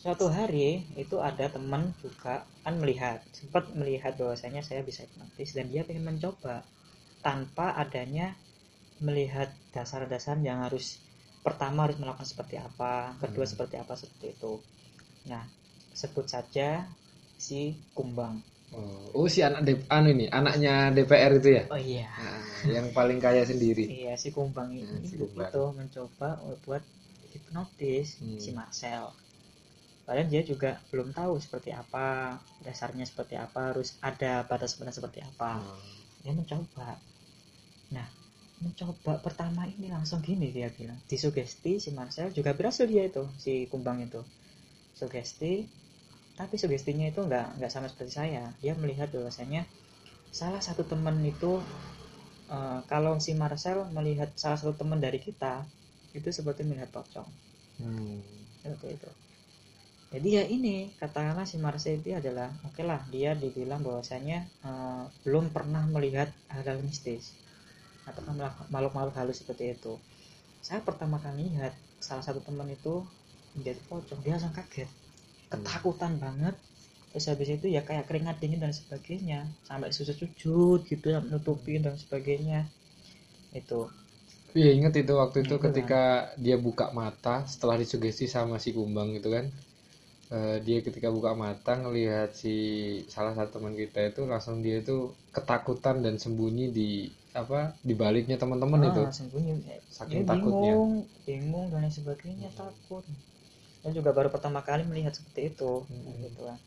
suatu 0.00 0.26
hari 0.38 0.68
itu 1.04 1.16
ada 1.30 1.46
teman 1.56 1.82
juga 2.04 2.34
kan 2.64 2.74
melihat 2.82 3.18
sempat 3.38 3.64
melihat 3.80 4.12
bahwasanya 4.20 4.62
saya 4.68 4.80
bisa 4.88 5.00
hipnotis 5.06 5.50
dan 5.56 5.66
dia 5.72 5.82
ingin 5.92 6.04
mencoba 6.10 6.56
tanpa 7.26 7.66
adanya 7.84 8.26
melihat 9.06 9.48
dasar-dasar 9.76 10.36
yang 10.48 10.58
harus 10.66 10.86
pertama 11.46 11.78
harus 11.86 11.98
melakukan 12.02 12.28
seperti 12.32 12.56
apa 12.68 12.92
kedua 13.22 13.44
Hmm. 13.44 13.52
seperti 13.52 13.76
apa 13.82 13.94
seperti 14.02 14.26
itu 14.36 14.52
nah 15.30 15.44
sebut 16.00 16.26
saja 16.34 16.68
si 17.46 17.60
kumbang 17.96 18.36
Oh, 18.78 19.10
oh, 19.18 19.26
si 19.34 19.40
anak 19.48 19.60
D- 19.66 19.86
anu 19.96 20.08
ini, 20.14 20.26
anaknya 20.38 20.72
DPR 20.94 21.32
itu 21.40 21.50
ya? 21.58 21.64
oh 21.72 21.78
iya 21.90 22.10
Nah, 22.18 22.40
yang 22.74 22.86
paling 22.96 23.18
kaya 23.24 23.42
sendiri. 23.50 23.86
Iya 23.96 24.12
si 24.22 24.28
Kumbang 24.36 24.70
ini 24.82 24.98
Hmm, 24.98 25.06
si 25.10 25.14
itu 25.16 25.20
Kumbang. 25.20 25.52
mencoba 25.78 26.28
buat 26.64 26.82
hipnotis 27.32 28.06
Hmm. 28.20 28.36
si 28.42 28.48
Marcel. 28.58 29.04
Padahal 30.06 30.28
dia 30.32 30.42
juga 30.50 30.70
belum 30.90 31.08
tahu 31.18 31.34
seperti 31.44 31.70
apa 31.82 32.08
dasarnya 32.66 33.04
seperti 33.10 33.34
apa 33.46 33.60
harus 33.74 33.88
ada 34.10 34.32
batas-batas 34.50 34.96
seperti 34.98 35.20
apa. 35.30 35.52
Oh. 35.54 36.06
Dia 36.22 36.32
mencoba. 36.38 36.88
Nah 37.96 38.08
mencoba 38.64 39.12
pertama 39.26 39.62
ini 39.74 39.88
langsung 39.96 40.20
gini 40.28 40.48
dia 40.56 40.68
bilang 40.78 40.98
disugesti 41.12 41.72
si 41.84 41.90
Marcel 41.98 42.28
juga 42.38 42.50
berhasil 42.58 42.86
dia 42.92 43.04
itu 43.10 43.24
si 43.44 43.52
Kumbang 43.70 43.98
itu 44.06 44.20
sugesti 44.98 45.52
tapi 46.40 46.54
sugestinya 46.62 47.06
itu 47.12 47.20
nggak 47.28 47.46
nggak 47.58 47.72
sama 47.74 47.88
seperti 47.92 48.12
saya. 48.20 48.44
Dia 48.62 48.72
melihat 48.82 49.08
bahwasanya 49.14 49.62
salah 50.40 50.62
satu 50.68 50.82
teman 50.92 51.16
itu 51.32 51.52
eh, 52.56 52.80
kalau 52.92 53.12
si 53.24 53.32
Marcel 53.42 53.78
melihat 53.96 54.30
salah 54.42 54.58
satu 54.60 54.74
teman 54.80 54.98
dari 55.06 55.18
kita 55.26 55.54
itu 56.18 56.28
seperti 56.38 56.62
melihat 56.68 56.90
pocong 56.96 57.28
Hmm. 57.78 58.20
seperti 58.62 58.86
itu. 59.00 59.10
Jadi 60.14 60.28
ya 60.38 60.44
ini 60.56 60.76
katakanlah 61.00 61.46
si 61.50 61.56
Marcel 61.64 61.94
itu 62.00 62.10
adalah 62.20 62.48
oke 62.68 62.82
lah 62.90 63.00
dia 63.14 63.30
dibilang 63.42 63.80
bahwasanya 63.86 64.38
eh, 64.68 65.02
belum 65.24 65.44
pernah 65.56 65.82
melihat 65.94 66.28
hal-hal 66.52 66.78
mistis. 66.88 67.24
Atau 68.08 68.22
makhluk-makhluk 68.74 69.14
halus 69.20 69.38
seperti 69.42 69.64
itu. 69.76 69.94
Saya 70.66 70.80
pertama 70.88 71.16
kali 71.26 71.44
lihat 71.54 71.74
salah 72.08 72.24
satu 72.28 72.40
teman 72.48 72.68
itu 72.78 72.94
menjadi 73.56 73.80
pocong. 73.90 74.20
Dia 74.24 74.32
langsung 74.36 74.54
kaget 74.58 74.90
ketakutan 75.56 76.12
banget. 76.24 76.54
Terus 77.10 77.26
habis 77.30 77.48
itu 77.56 77.66
ya 77.76 77.82
kayak 77.88 78.04
keringat 78.08 78.36
dingin 78.42 78.60
dan 78.64 78.74
sebagainya. 78.80 79.40
Sampai 79.68 79.88
sujud-sujud 79.96 80.78
gitu 80.92 81.06
ya, 81.14 81.18
nutupin 81.32 81.80
dan 81.86 81.94
sebagainya. 82.02 82.60
Itu. 83.60 83.80
Iya 84.60 84.70
inget 84.76 84.92
itu 85.02 85.12
waktu 85.22 85.38
itu 85.44 85.54
Itu 85.56 85.62
ketika 85.64 86.00
dia 86.44 86.56
buka 86.66 86.86
mata 87.00 87.34
setelah 87.52 87.76
disugesti 87.82 88.24
sama 88.36 88.56
si 88.64 88.70
kumbang 88.78 89.08
gitu 89.18 89.28
kan 89.36 89.46
Eh, 90.38 90.58
dia 90.66 90.78
ketika 90.86 91.08
buka 91.16 91.32
mata 91.44 91.72
ngelihat 91.82 92.30
si 92.42 92.54
salah 93.14 93.34
satu 93.38 93.50
teman 93.56 93.74
kita 93.82 94.00
itu 94.10 94.20
langsung 94.32 94.56
dia 94.64 94.76
itu 94.84 94.96
ketakutan 95.36 95.96
dan 96.04 96.14
sembunyi 96.22 96.66
di 96.78 96.90
apa 97.42 97.60
di 97.88 97.94
baliknya 98.02 98.36
teman-teman 98.42 98.82
itu. 98.90 99.02
ah, 99.02 99.10
sembunyi. 99.16 99.52
Saking 99.96 100.22
dia 100.22 100.24
takutnya. 100.30 100.74
bingung 100.76 100.90
bingung 101.26 101.66
dan 101.72 101.80
lain 101.84 101.92
sebagainya 101.98 102.48
takut 102.60 103.04
dan 103.86 103.92
juga 103.94 104.10
baru 104.10 104.28
pertama 104.34 104.60
kali 104.66 104.82
melihat 104.82 105.14
seperti 105.14 105.54
itu 105.54 105.86
Hmm. 105.86 106.18
gitu 106.26 106.42
kan 106.42 106.58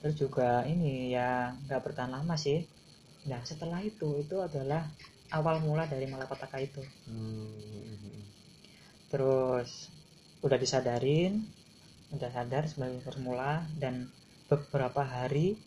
terus 0.00 0.16
juga 0.16 0.64
ini 0.64 1.12
ya 1.12 1.52
nggak 1.68 1.80
bertahan 1.84 2.12
lama 2.16 2.34
sih 2.40 2.64
nah 3.28 3.40
setelah 3.44 3.84
itu 3.84 4.08
itu 4.24 4.36
adalah 4.40 4.88
awal 5.36 5.60
mula 5.60 5.84
dari 5.84 6.08
malapetaka 6.08 6.56
itu 6.64 6.80
Hmm. 7.04 8.24
terus 9.12 9.92
udah 10.40 10.56
disadarin 10.56 11.44
udah 12.16 12.30
sadar 12.32 12.64
sebagai 12.66 13.04
semula 13.12 13.68
dan 13.76 14.08
beberapa 14.48 15.04
hari 15.04 15.60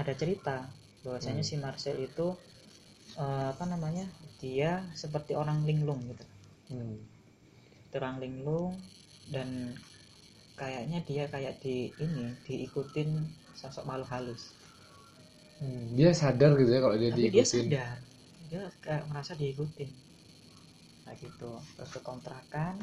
ada 0.00 0.12
cerita 0.16 0.56
bahwasanya 1.06 1.44
Hmm. 1.46 1.50
si 1.50 1.54
Marcel 1.62 1.96
itu 2.02 2.26
eh, 3.22 3.46
apa 3.54 3.64
namanya 3.72 4.06
dia 4.42 4.82
seperti 5.02 5.32
orang 5.42 5.62
linglung 5.68 6.00
gitu 6.10 6.24
Hmm. 6.70 6.96
Terang 7.90 8.22
linglung 8.22 8.78
dan 9.30 9.74
kayaknya 10.58 10.98
dia 11.06 11.24
kayak 11.30 11.58
di 11.62 11.90
ini 11.96 12.34
diikutin 12.44 13.10
sosok 13.56 13.86
makhluk 13.86 14.10
halus. 14.10 14.54
Hmm. 15.60 15.92
dia 15.92 16.08
sadar 16.16 16.56
gitu 16.56 16.72
ya 16.72 16.80
kalau 16.80 16.96
dia 16.96 17.12
tapi 17.12 17.20
dia 17.20 17.30
diikutin. 17.36 17.64
sadar. 17.68 17.96
Dia 18.48 18.62
kayak 18.80 19.04
merasa 19.12 19.32
diikutin. 19.36 19.90
Kayak 21.04 21.16
gitu. 21.20 21.50
Terus 21.76 21.90
ke 21.92 22.00
kontrakan 22.00 22.80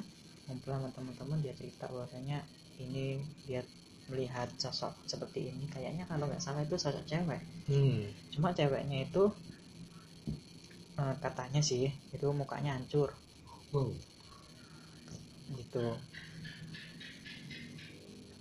ngumpul 0.47 0.71
sama 0.71 0.89
teman-teman 0.95 1.43
dia 1.43 1.51
cerita 1.57 1.91
bahwasanya 1.91 2.39
ini 2.79 3.19
dia 3.49 3.65
melihat 4.07 4.47
sosok 4.61 4.93
seperti 5.09 5.49
ini. 5.51 5.65
Kayaknya 5.67 6.05
kalau 6.05 6.29
nggak 6.29 6.41
salah 6.41 6.61
itu 6.61 6.77
sosok 6.77 7.03
cewek. 7.05 7.41
Hmm. 7.67 8.07
cuma 8.31 8.53
ceweknya 8.53 9.09
itu 9.09 9.33
eh, 10.97 11.15
katanya 11.21 11.61
sih 11.65 11.89
itu 12.13 12.27
mukanya 12.31 12.77
hancur. 12.77 13.11
Wow. 13.73 13.91
Gitu. 15.56 15.96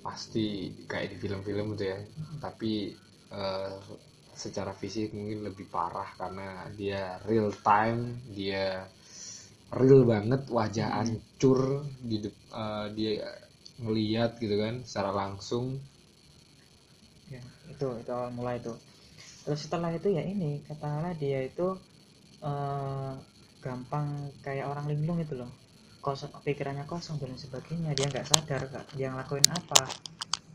Pasti 0.07 0.47
kayak 0.91 1.09
di 1.13 1.17
film-film 1.23 1.67
itu 1.75 1.85
ya. 1.93 1.99
Tapi 2.45 2.73
eh, 3.41 3.75
secara 4.43 4.73
fisik 4.81 5.09
mungkin 5.17 5.41
lebih 5.49 5.67
parah 5.75 6.09
karena 6.21 6.69
dia 6.79 7.03
real 7.29 7.51
time 7.69 8.01
dia 8.37 8.87
real 9.81 10.03
banget 10.13 10.43
wajah 10.57 10.89
Hmm. 10.89 10.97
hancur 10.97 11.61
di 12.11 12.17
eh, 12.63 12.87
dia 12.97 13.13
ngeliat 13.83 14.31
gitu 14.43 14.57
kan 14.63 14.75
secara 14.89 15.11
langsung. 15.21 15.67
Ya, 17.35 17.43
itu 17.73 17.87
itu 18.03 18.11
awal 18.17 18.31
mulai 18.39 18.55
itu. 18.63 18.73
Terus 19.45 19.61
setelah 19.67 19.91
itu 19.99 20.09
ya 20.19 20.23
ini 20.35 20.51
katakanlah 20.69 21.15
dia 21.23 21.41
itu 21.51 21.67
eh, 22.51 23.13
gampang 23.65 24.07
kayak 24.45 24.67
orang 24.73 24.87
linglung 24.93 25.19
itu 25.25 25.35
loh 25.41 25.51
kosong 26.07 26.31
pikirannya 26.47 26.87
kosong 26.87 27.19
dan 27.19 27.35
sebagainya. 27.35 27.91
Dia 27.99 28.07
nggak 28.07 28.31
sadar 28.31 28.63
Kak, 28.71 28.95
dia 28.95 29.11
ngelakuin 29.11 29.51
apa. 29.51 29.91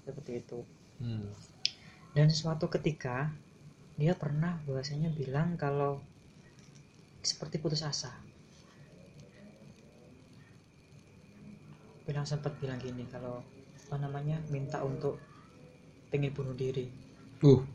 Seperti 0.08 0.39
itu. 0.39 0.63
Hmm. 1.01 1.34
dan 2.13 2.29
suatu 2.29 2.70
ketika 2.70 3.34
dia 3.98 4.13
pernah 4.13 4.62
bahwasanya 4.70 5.10
bilang 5.10 5.58
kalau 5.58 5.98
seperti 7.25 7.58
putus 7.58 7.81
asa. 7.81 8.13
Bilang 12.05 12.29
sempat 12.29 12.53
bilang 12.62 12.77
gini 12.77 13.10
kalau 13.10 13.41
apa 13.89 13.96
namanya 13.98 14.38
minta 14.53 14.77
untuk 14.86 15.17
pengen 16.13 16.38
bunuh 16.38 16.53
diri. 16.53 16.86
Uh, 17.41 17.65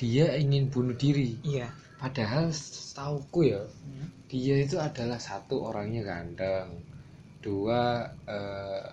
dia 0.00 0.40
ingin 0.40 0.72
bunuh 0.72 0.96
diri? 0.96 1.36
Iya 1.44 1.68
padahal 2.02 2.44
setauku 2.54 3.40
ya 3.52 3.62
Hmm. 3.84 4.08
dia 4.30 4.56
itu 4.64 4.76
adalah 4.78 5.18
satu 5.18 5.56
orangnya 5.68 6.02
ganteng 6.06 6.68
dua 7.44 7.82
eh, 8.28 8.86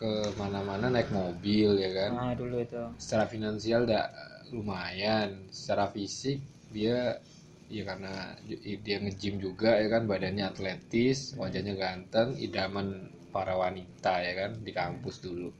ke 0.00 0.12
mana-mana 0.40 0.88
naik 0.88 1.12
mobil 1.12 1.76
ya 1.76 1.90
kan? 1.92 2.10
Nah 2.16 2.32
dulu 2.32 2.56
itu. 2.64 2.82
Secara 2.96 3.28
finansial 3.28 3.84
dah 3.84 4.08
lumayan. 4.54 5.28
Secara 5.52 5.92
fisik 5.92 6.40
dia 6.72 7.20
ya 7.70 7.82
karena 7.86 8.34
dia 8.84 8.96
nge-gym 9.04 9.36
juga 9.38 9.76
ya 9.76 9.88
kan? 9.92 10.08
Badannya 10.08 10.44
atletis 10.48 11.36
wajahnya 11.36 11.74
ganteng 11.76 12.32
idaman 12.40 13.12
para 13.34 13.54
wanita 13.60 14.24
ya 14.24 14.32
kan? 14.40 14.50
Di 14.64 14.72
kampus 14.72 15.20
dulu. 15.20 15.52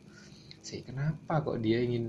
Sih 0.64 0.80
kenapa 0.88 1.44
kok 1.44 1.60
dia 1.60 1.84
ingin 1.84 2.08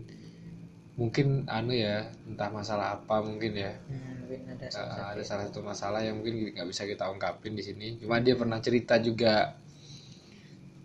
mungkin 1.02 1.28
anu 1.58 1.74
ya 1.86 1.96
entah 2.30 2.50
masalah 2.60 2.88
apa 2.98 3.16
mungkin 3.30 3.54
ya 3.66 3.74
Hmm, 3.88 4.24
mungkin 4.24 4.42
ada 4.54 4.68
Uh, 4.72 4.78
salah 4.78 5.06
ada 5.12 5.24
satu. 5.24 5.30
salah 5.30 5.44
satu 5.48 5.60
masalah 5.72 6.00
yang 6.08 6.16
mungkin 6.20 6.36
nggak 6.56 6.70
bisa 6.72 6.84
kita 6.92 7.06
ungkapin 7.14 7.54
di 7.60 7.64
sini. 7.68 7.88
Cuma 8.02 8.18
dia 8.26 8.36
pernah 8.42 8.60
cerita 8.66 8.96
juga 9.08 9.34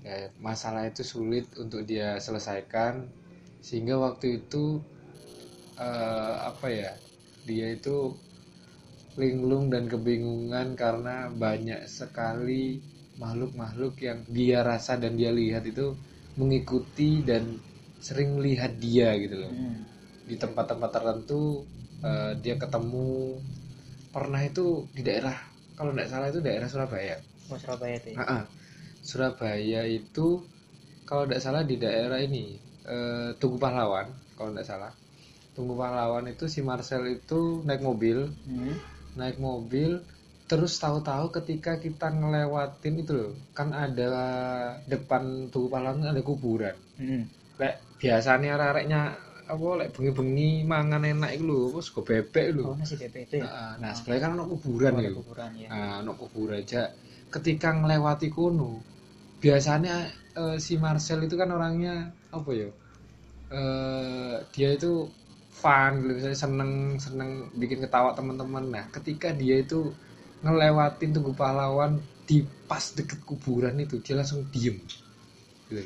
Ya, 0.06 0.30
masalah 0.48 0.82
itu 0.90 1.02
sulit 1.12 1.46
untuk 1.62 1.80
dia 1.90 2.08
selesaikan 2.26 2.94
sehingga 3.66 3.94
waktu 4.06 4.26
itu 4.40 4.64
uh, 5.78 6.34
apa 6.50 6.66
ya 6.70 6.92
dia 7.46 7.66
itu 7.76 7.96
linglung 9.22 9.66
dan 9.72 9.84
kebingungan 9.92 10.68
karena 10.82 11.16
banyak 11.44 11.80
sekali 11.98 12.66
makhluk-makhluk 13.22 13.94
yang 14.08 14.18
dia 14.36 14.58
rasa 14.70 14.92
dan 15.02 15.12
dia 15.20 15.30
lihat 15.40 15.64
itu 15.72 15.86
mengikuti 16.40 17.10
dan 17.30 17.42
sering 18.06 18.30
melihat 18.36 18.72
dia 18.84 19.08
gitu 19.22 19.36
loh 19.42 19.54
Hmm. 19.56 19.85
Di 20.28 20.34
tempat-tempat 20.42 20.90
tertentu 20.96 21.42
eh, 22.08 22.32
dia 22.42 22.54
ketemu 22.62 23.38
pernah 24.14 24.40
itu 24.42 24.88
di 24.96 25.02
daerah 25.06 25.36
kalau 25.76 25.92
tidak 25.92 26.08
salah 26.12 26.28
itu 26.32 26.40
daerah 26.40 26.68
Surabaya 26.72 27.16
Oh, 27.46 27.54
Surabaya 27.62 27.94
itu 28.02 28.08
ya? 28.18 28.18
Ah. 28.26 28.44
Surabaya 29.06 29.82
itu 29.86 30.42
kalau 31.08 31.24
tidak 31.28 31.42
salah 31.46 31.62
di 31.62 31.76
daerah 31.78 32.18
ini 32.18 32.58
eh, 32.88 33.30
Tugu 33.40 33.56
Pahlawan 33.60 34.08
kalau 34.38 34.50
tidak 34.54 34.66
salah 34.66 34.92
Tugu 35.56 35.74
Pahlawan 35.78 36.26
itu 36.32 36.44
si 36.50 36.60
Marcel 36.64 37.04
itu 37.18 37.62
naik 37.66 37.82
mobil 37.84 38.18
Hmm. 38.46 38.74
naik 39.18 39.38
mobil 39.42 40.02
terus 40.50 40.78
tahu-tahu 40.78 41.34
ketika 41.34 41.78
kita 41.82 42.06
ngelewatin 42.14 42.94
itu 43.02 43.12
loh 43.18 43.32
kan 43.58 43.74
ada 43.74 44.10
depan 44.86 45.50
Tugu 45.52 45.68
Pahlawan 45.72 46.06
ada 46.06 46.22
kuburan 46.22 46.76
Hmm. 46.98 47.24
lek 47.60 47.74
biasanya 48.02 48.56
arek-areknya 48.56 49.00
apa 49.52 49.66
lek 49.78 49.88
bengi-bengi 49.94 50.50
mangan 50.72 51.02
enak 51.12 51.30
iku 51.38 51.44
lho 51.50 51.58
apa 51.70 51.80
sego 51.86 52.00
bebek 52.10 52.46
lho. 52.56 52.64
Oh, 52.68 52.74
nasi 52.80 52.94
bebek 53.02 53.22
itu 53.30 53.34
ya? 53.40 53.46
nah, 53.46 53.72
nah 53.82 53.92
sebelah 53.96 54.18
kan 54.22 54.30
ono 54.34 54.44
kuburan 54.52 54.92
Oh, 54.94 54.98
ada 55.00 55.08
iku 55.12 55.20
kuburan 55.22 55.50
ya. 55.62 55.68
nah 55.70 55.90
ono 56.02 56.12
kuburan 56.20 56.56
aja 56.62 56.82
ketika 57.34 57.68
ngelewati 57.78 58.28
kono 58.36 58.70
biasanya 59.42 59.94
eh, 60.40 60.56
si 60.64 60.74
Marcel 60.84 61.20
itu 61.26 61.34
kan 61.40 61.48
orangnya 61.56 61.94
apa 62.38 62.50
ya 62.60 62.68
eh 63.58 64.36
dia 64.54 64.68
itu 64.78 64.92
fun 65.60 65.92
gitu 66.04 66.12
misalnya 66.18 66.38
seneng 66.44 66.72
seneng 67.04 67.30
bikin 67.60 67.78
ketawa 67.84 68.10
teman-teman. 68.18 68.64
Nah 68.74 68.84
ketika 68.92 69.28
dia 69.40 69.56
itu 69.64 69.80
ngelewatin 70.44 71.10
Tugu 71.16 71.32
Pahlawan 71.40 71.92
di 72.28 72.38
pas 72.68 72.84
deket 72.98 73.20
kuburan 73.28 73.76
itu 73.84 73.96
dia 74.04 74.14
langsung 74.20 74.40
diem. 74.52 74.76
Gitu 75.70 75.82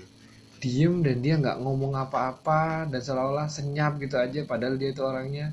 diem 0.61 0.95
dan 1.07 1.17
dia 1.25 1.35
nggak 1.43 1.59
ngomong 1.65 1.93
apa-apa 2.05 2.85
dan 2.91 3.01
seolah-olah 3.01 3.49
senyap 3.49 3.93
gitu 4.03 4.17
aja 4.21 4.41
padahal 4.45 4.77
dia 4.81 4.91
itu 4.95 5.03
orangnya 5.03 5.47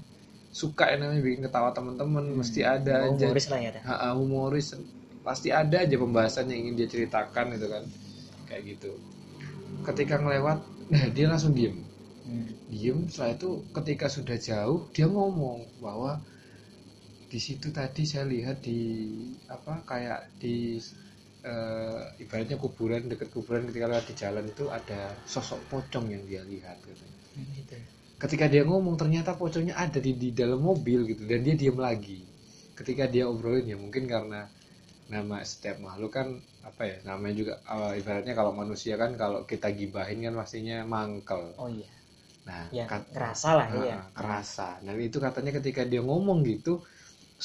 suka 0.51 0.83
yang 0.91 0.99
namanya 1.07 1.21
bikin 1.27 1.41
ketawa 1.47 1.69
teman-teman 1.77 2.25
mesti 2.39 2.61
ada 2.75 2.93
Oh, 3.07 3.15
aja. 3.15 3.27
humoris 3.29 3.47
lah 3.51 3.59
ya. 3.61 3.71
Ha, 3.87 3.95
ha, 4.01 4.07
humoris. 4.17 4.67
Pasti 5.27 5.49
ada 5.53 5.77
aja 5.85 5.95
pembahasan 6.03 6.49
yang 6.51 6.59
ingin 6.67 6.75
dia 6.79 6.87
ceritakan 6.93 7.45
gitu 7.55 7.67
kan. 7.69 7.83
Kayak 8.47 8.63
gitu. 8.75 8.91
Ketika 9.87 10.15
ngelewat 10.19 10.59
nah 10.87 11.03
dia 11.11 11.27
langsung 11.31 11.51
diem. 11.57 11.75
Hmm. 12.27 12.47
diem 12.67 13.07
setelah 13.07 13.31
itu 13.39 13.49
ketika 13.71 14.11
sudah 14.11 14.35
jauh 14.35 14.91
dia 14.91 15.07
ngomong 15.07 15.63
bahwa 15.79 16.19
di 17.27 17.39
situ 17.39 17.71
tadi 17.71 18.03
saya 18.07 18.23
lihat 18.27 18.63
di 18.63 18.79
apa 19.47 19.83
kayak 19.83 20.27
di 20.39 20.79
eh, 21.51 22.01
ibaratnya 22.23 22.57
kuburan 22.63 23.01
dekat 23.12 23.29
kuburan 23.36 23.63
ketika 23.69 23.86
lewat 23.91 24.05
di 24.12 24.15
jalan 24.23 24.45
itu 24.53 24.65
ada 24.77 24.99
sosok 25.33 25.60
pocong 25.71 26.05
yang 26.13 26.23
dia 26.29 26.41
lihat 26.53 26.77
gitu. 26.89 27.05
Hmm, 27.36 27.45
gitu. 27.55 27.77
ketika 28.23 28.45
dia 28.53 28.63
ngomong 28.69 28.95
ternyata 29.01 29.31
pocongnya 29.41 29.75
ada 29.86 29.99
di 30.05 30.12
di 30.23 30.29
dalam 30.39 30.60
mobil 30.69 30.99
gitu 31.12 31.23
dan 31.31 31.39
dia 31.45 31.55
diem 31.62 31.77
lagi 31.88 32.19
ketika 32.77 33.03
dia 33.13 33.23
obrolin 33.31 33.65
ya 33.71 33.77
mungkin 33.83 34.03
karena 34.13 34.39
nama 35.13 35.38
setiap 35.51 35.77
makhluk 35.86 36.12
kan 36.17 36.27
apa 36.69 36.83
ya 36.91 36.97
namanya 37.10 37.36
juga 37.41 37.53
eh, 37.75 37.93
ibaratnya 38.01 38.33
kalau 38.39 38.53
manusia 38.62 38.93
kan 39.01 39.12
kalau 39.21 39.39
kita 39.51 39.67
gibahin 39.79 40.19
kan 40.25 40.33
pastinya 40.41 40.77
mangkel 40.93 41.43
Oh 41.57 41.67
iya. 41.69 41.89
nah 42.47 42.65
Ya, 42.77 42.83
kat- 42.91 43.10
kerasa 43.15 43.49
lah 43.60 43.69
ya. 43.88 43.95
Ah, 43.95 44.07
kerasa 44.17 44.67
dan 44.86 44.97
itu 45.07 45.17
katanya 45.25 45.51
ketika 45.60 45.81
dia 45.91 46.01
ngomong 46.10 46.39
gitu 46.51 46.73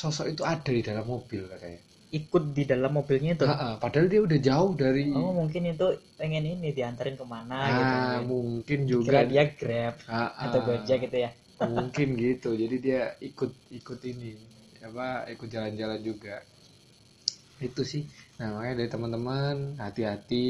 sosok 0.00 0.26
itu 0.34 0.42
ada 0.54 0.70
di 0.78 0.82
dalam 0.88 1.06
mobil 1.14 1.42
katanya 1.52 1.80
Ikut 2.18 2.42
di 2.56 2.62
dalam 2.70 2.92
mobilnya 2.98 3.32
itu. 3.38 3.48
Ah, 3.50 3.58
ah, 3.64 3.74
padahal 3.82 4.06
dia 4.12 4.20
udah 4.26 4.38
jauh 4.48 4.72
dari 4.82 5.06
Oh, 5.18 5.30
mungkin 5.38 5.62
itu 5.72 5.86
pengen 6.18 6.44
ini 6.52 6.68
diantarin 6.78 7.16
ke 7.20 7.24
mana 7.34 7.58
gitu. 7.78 7.94
ah, 7.98 8.18
mungkin. 8.18 8.26
mungkin 8.30 8.78
Kira 9.02 9.20
juga 9.20 9.26
dia 9.30 9.42
Grab 9.58 9.94
Ah, 10.08 10.30
atau 10.44 10.58
ah. 10.58 10.66
Gojek 10.66 10.98
gitu 11.06 11.16
ya. 11.26 11.30
mungkin 11.62 12.08
gitu 12.24 12.50
jadi 12.62 12.76
dia 12.86 13.02
ikut 13.28 13.52
ikut 13.78 14.00
ini 14.12 14.32
apa 14.82 15.30
ikut 15.34 15.48
jalan-jalan 15.54 16.00
juga 16.02 16.36
itu 17.68 17.82
sih 17.92 18.02
nah 18.38 18.48
makanya 18.54 18.74
dari 18.82 18.90
teman-teman 18.94 19.56
hati-hati 19.84 20.46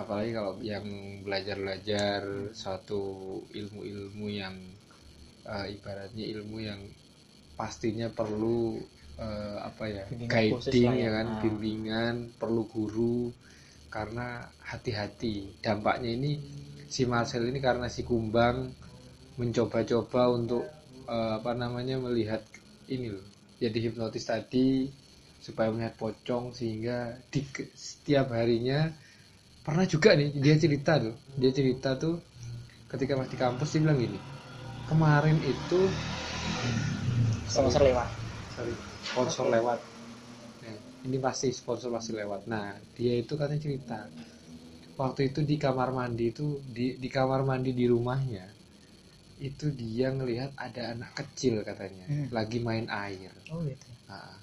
apalagi 0.00 0.30
kalau 0.38 0.52
yang 0.72 0.86
belajar-belajar 1.26 2.20
suatu 2.60 3.02
ilmu-ilmu 3.60 4.26
yang 4.42 4.56
eh, 5.54 5.66
ibaratnya 5.76 6.24
ilmu 6.34 6.58
yang 6.70 6.80
pastinya 7.60 8.08
perlu 8.18 8.60
eh, 9.18 9.58
apa 9.62 9.84
ya 9.86 10.04
Bimbingan 10.10 10.30
guiding 10.34 10.94
ya. 10.98 11.04
ya 11.06 11.10
kan 11.22 11.26
Ah. 11.30 11.38
bimbingan 11.42 12.14
perlu 12.38 12.62
guru 12.66 13.30
karena 13.90 14.42
hati-hati 14.58 15.62
dampaknya 15.62 16.10
ini 16.18 16.32
si 16.90 17.06
Marcel 17.06 17.46
ini 17.46 17.62
karena 17.62 17.86
si 17.86 18.02
Kumbang 18.02 18.74
mencoba-coba 19.38 20.30
untuk 20.34 20.64
eh, 21.06 21.32
apa 21.38 21.52
namanya 21.54 21.98
melihat 22.02 22.42
ini 22.90 23.14
loh 23.14 23.24
jadi 23.62 23.78
hipnotis 23.90 24.26
tadi 24.26 24.90
supaya 25.38 25.70
melihat 25.70 25.94
pocong 26.00 26.56
sehingga 26.56 27.14
di 27.30 27.44
setiap 27.76 28.32
harinya 28.32 28.88
pernah 29.62 29.84
juga 29.84 30.16
nih 30.16 30.32
dia 30.40 30.56
cerita 30.56 30.96
tuh 31.00 31.14
dia 31.36 31.50
cerita 31.52 31.96
tuh 31.96 32.16
ketika 32.88 33.16
masih 33.16 33.32
di 33.34 33.38
kampus 33.38 33.68
dia 33.76 33.80
bilang 33.84 33.98
gini 34.00 34.18
kemarin 34.88 35.38
itu 35.40 35.88
Sponsor 37.48 37.86
lewat. 37.86 38.08
sorry 38.56 38.93
sponsor 39.14 39.46
lewat 39.54 39.80
Nah, 40.64 40.76
ini 41.06 41.16
pasti 41.26 41.48
sponsor 41.60 41.88
pasti 41.96 42.12
lewat 42.20 42.40
nah 42.52 42.68
dia 42.96 43.12
itu 43.22 43.32
katanya 43.40 43.62
cerita 43.66 43.98
waktu 45.00 45.20
itu 45.30 45.40
di 45.50 45.56
kamar 45.64 45.88
mandi 45.98 46.24
itu 46.32 46.46
di 46.76 46.86
di 47.02 47.08
kamar 47.16 47.40
mandi 47.50 47.70
di 47.80 47.84
rumahnya 47.94 48.46
itu 49.48 49.66
dia 49.80 50.08
ngelihat 50.16 50.50
ada 50.66 50.82
anak 50.94 51.10
kecil 51.18 51.54
katanya 51.68 52.06
Hmm. 52.08 52.26
lagi 52.36 52.58
main 52.68 52.86
air 53.04 53.32
Oh 53.50 53.62
gitu. 53.64 53.88
nah, 54.08 54.34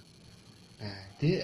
nah 0.82 1.00
dia 1.22 1.38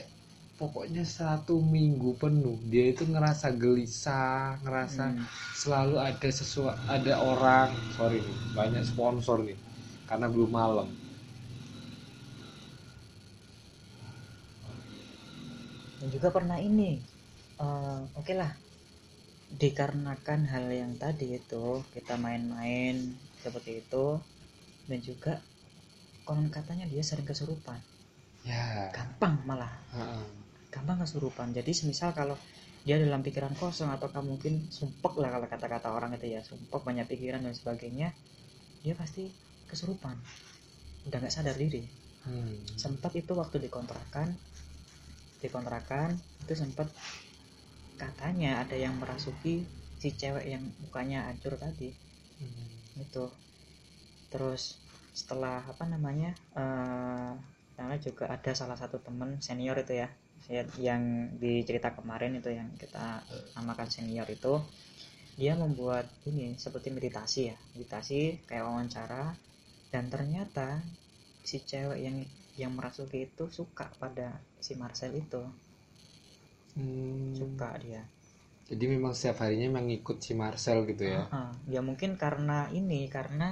pokoknya 0.60 1.04
satu 1.20 1.56
minggu 1.76 2.10
penuh 2.24 2.58
dia 2.72 2.86
itu 2.94 3.04
ngerasa 3.13 3.48
gelisah 3.63 4.60
ngerasa 4.63 5.06
Hmm. 5.12 5.24
selalu 5.62 5.96
ada 6.10 6.30
sesuatu 6.40 6.80
ada 6.96 7.13
orang 7.32 7.70
sorry 7.98 8.18
nih 8.28 8.38
banyak 8.58 8.84
sponsor 8.92 9.38
nih 9.48 9.60
karena 10.10 10.28
belum 10.34 10.52
malam 10.62 10.88
dan 15.97 16.07
juga 16.13 16.29
pernah 16.29 16.57
ini 16.62 17.01
eh, 17.62 18.01
oke 18.17 18.33
lah 18.38 18.51
dikarenakan 19.47 20.43
hal 20.51 20.67
yang 20.67 20.93
tadi 20.99 21.39
itu 21.39 21.81
kita 21.95 22.19
main-main 22.19 23.15
seperti 23.39 23.79
itu 23.79 24.19
dan 24.91 24.99
juga 24.99 25.33
konon 26.27 26.51
katanya 26.51 26.83
dia 26.91 26.99
sering 26.99 27.23
kesurupan. 27.23 27.79
Ya. 28.43 28.91
Gampang 28.91 29.43
malah. 29.47 29.71
Heeh. 29.95 30.27
gampang 30.67 30.99
kesurupan. 30.99 31.55
Jadi 31.55 31.71
semisal 31.71 32.12
kalau 32.12 32.36
dia 32.83 32.99
dalam 32.99 33.23
pikiran 33.23 33.55
kosong 33.55 33.88
atau 33.88 34.12
kamu 34.12 34.36
mungkin 34.36 34.53
sumpek 34.67 35.15
lah 35.15 35.31
kalau 35.31 35.47
kata-kata 35.47 35.88
orang 35.89 36.19
itu 36.19 36.38
ya 36.38 36.43
sumpek 36.43 36.83
banyak 36.83 37.07
pikiran 37.07 37.39
dan 37.39 37.55
sebagainya 37.55 38.12
dia 38.83 38.93
pasti 38.93 39.31
kesurupan. 39.71 40.19
Udah 41.07 41.17
nggak 41.23 41.33
sadar 41.33 41.55
diri. 41.55 41.88
Hmm. 42.27 42.60
sempat 42.75 43.15
itu 43.15 43.31
waktu 43.39 43.55
dikontrakan 43.63 44.36
dikontrakan 45.41 46.17
itu 46.45 46.54
sempat 46.58 46.89
katanya 47.97 48.62
ada 48.62 48.78
yang 48.78 48.97
merasuki 49.02 49.65
si 49.97 50.13
cewek 50.13 50.45
yang 50.45 50.63
mukanya 50.82 51.26
hancur 51.30 51.58
tadi. 51.58 51.93
Hmm. 52.38 53.02
itu 53.02 53.26
terus 54.30 54.78
setelah 55.10 55.65
apa 55.65 55.89
namanya 55.89 56.38
eh 56.54 57.34
namanya 57.78 58.02
juga 58.02 58.30
ada 58.30 58.54
salah 58.54 58.78
satu 58.78 59.02
temen 59.02 59.41
senior 59.41 59.78
itu 59.82 60.06
ya 60.06 60.10
yang 60.78 61.34
di 61.41 61.65
cerita 61.65 61.97
kemarin 61.97 62.38
itu 62.38 62.54
yang 62.54 62.69
kita 62.78 63.26
namakan 63.58 63.89
senior 63.89 64.30
itu 64.30 64.62
dia 65.38 65.54
membuat 65.54 66.10
ini 66.26 66.58
seperti 66.58 66.89
meditasi 66.89 67.54
ya. 67.54 67.58
Meditasi 67.78 68.41
kayak 68.50 68.65
wawancara 68.65 69.38
dan 69.93 70.10
ternyata 70.10 70.82
si 71.45 71.62
cewek 71.62 72.02
yang 72.02 72.17
yang 72.62 72.72
merasuki 72.78 73.20
itu 73.30 73.46
suka 73.58 73.86
pada 74.02 74.28
si 74.65 74.74
Marcel 74.82 75.12
itu 75.24 75.41
Hmm. 76.76 77.38
suka 77.38 77.70
dia 77.80 78.04
Jadi 78.70 78.86
memang 78.93 79.12
setiap 79.17 79.38
harinya 79.43 79.67
memang 79.72 79.86
ngikut 79.91 80.17
si 80.26 80.32
Marcel 80.41 80.80
gitu 80.91 81.04
ya. 81.15 81.24
Ah, 81.38 81.52
ya 81.74 81.82
mungkin 81.88 82.12
karena 82.24 82.60
ini 82.80 83.00
karena 83.15 83.48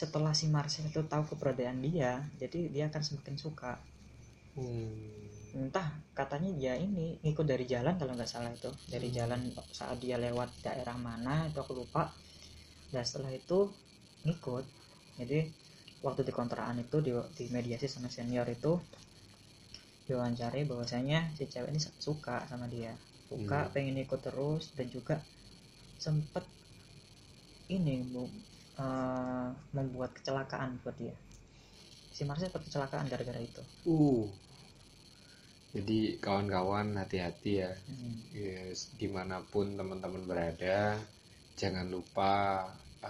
setelah 0.00 0.32
si 0.40 0.46
Marcel 0.54 0.86
itu 0.92 1.00
tahu 1.12 1.22
keberadaan 1.30 1.78
dia 1.86 2.12
jadi 2.40 2.58
dia 2.74 2.84
akan 2.90 3.02
semakin 3.08 3.36
suka 3.44 3.72
Hmm. 4.54 5.44
entah 5.60 5.88
katanya 6.18 6.50
dia 6.60 6.74
ini 6.86 7.06
ngikut 7.24 7.46
dari 7.52 7.64
jalan 7.74 7.94
kalau 8.00 8.12
nggak 8.18 8.28
salah 8.34 8.50
itu 8.58 8.70
dari 8.92 9.08
Hmm. 9.08 9.18
jalan 9.18 9.40
saat 9.78 9.96
dia 10.04 10.16
lewat 10.24 10.48
daerah 10.66 10.96
mana 11.06 11.34
itu 11.48 11.58
aku 11.64 11.72
lupa 11.80 12.02
dan 12.92 13.04
setelah 13.08 13.32
itu 13.40 13.58
ngikut 14.26 14.64
jadi 15.20 15.40
waktu 16.06 16.20
di 16.28 16.32
kontrakan 16.38 16.76
itu 16.84 16.96
di, 17.06 17.10
di 17.38 17.44
mediasi 17.56 17.86
sama 17.94 18.08
senior 18.16 18.46
itu 18.56 18.72
diwawancari 20.06 20.60
bahwasanya 20.70 21.18
si 21.36 21.44
cewek 21.52 21.70
ini 21.72 21.80
suka 22.06 22.36
sama 22.50 22.66
dia 22.74 22.92
suka 23.30 23.58
Hmm. 23.58 23.72
pengen 23.74 23.96
ikut 24.04 24.20
terus 24.26 24.64
dan 24.76 24.86
juga 24.96 25.14
sempet 26.04 26.44
ini 27.76 27.94
Bu, 28.12 28.22
eh, 28.84 29.48
membuat 29.76 30.10
kecelakaan 30.16 30.70
buat 30.82 30.96
dia 31.00 31.14
si 32.16 32.22
Marcel 32.28 32.48
sempat 32.48 32.62
kecelakaan 32.66 33.06
gara-gara 33.12 33.40
itu 33.50 33.62
Uh. 33.86 34.28
Jadi 35.74 35.98
kawan-kawan 36.24 36.88
hati-hati 37.00 37.52
ya. 37.62 37.72
Hmm. 37.86 38.20
Yes, 38.34 38.78
di 39.00 39.06
mana 39.16 39.36
pun 39.52 39.66
teman-teman 39.78 40.22
berada, 40.30 40.78
jangan 41.60 41.86
lupa 41.94 42.32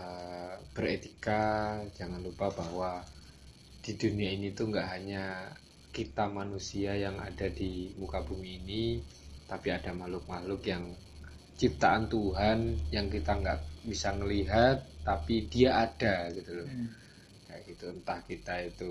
eh, 0.00 0.54
beretika, 0.74 1.44
jangan 1.98 2.20
lupa 2.26 2.46
bahwa 2.60 2.90
di 3.84 3.92
dunia 4.02 4.30
ini 4.36 4.48
tuh 4.58 4.66
nggak 4.72 4.88
hanya 4.94 5.24
kita 5.96 6.24
manusia 6.38 6.92
yang 7.04 7.16
ada 7.28 7.46
di 7.60 7.72
muka 8.00 8.20
bumi 8.28 8.50
ini, 8.64 8.84
tapi 9.50 9.68
ada 9.78 9.90
makhluk-makhluk 10.00 10.62
yang 10.72 10.84
ciptaan 11.60 12.04
Tuhan 12.14 12.58
yang 12.96 13.06
kita 13.14 13.32
nggak 13.42 13.60
bisa 13.90 14.08
ngelihat, 14.18 14.76
tapi 15.08 15.34
dia 15.52 15.70
ada 15.86 16.14
gitu 16.36 16.52
loh 16.62 16.68
Hmm. 16.70 16.88
kayak 17.46 17.62
gitu 17.70 17.84
entah 17.94 18.20
kita 18.30 18.54
itu 18.70 18.90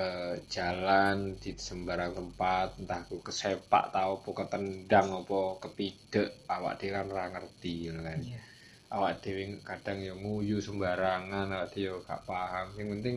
eh, 0.00 0.34
jalan 0.54 1.16
di 1.42 1.50
sembarang 1.68 2.12
tempat 2.18 2.68
entah 2.80 3.00
aku 3.04 3.16
kesepak 3.28 3.84
tahu 3.96 4.12
apa 4.20 4.30
ketendang 4.40 5.08
apa 5.22 5.40
kepidek 5.62 6.28
awak 6.54 6.74
dhewe 6.80 6.92
kan 6.96 7.06
ora 7.14 7.26
ngerti 7.34 7.74
ngono 7.88 8.02
kan 8.08 8.20
Iya. 8.20 8.40
Awak 8.92 9.24
dhewe 9.24 9.60
kadang 9.64 10.00
ya 10.00 10.12
nguyu 10.12 10.60
sembarangan 10.60 11.48
awak 11.48 11.72
dhewe 11.72 12.02
gak 12.04 12.24
paham. 12.28 12.72
Yang 12.76 12.88
penting 12.98 13.16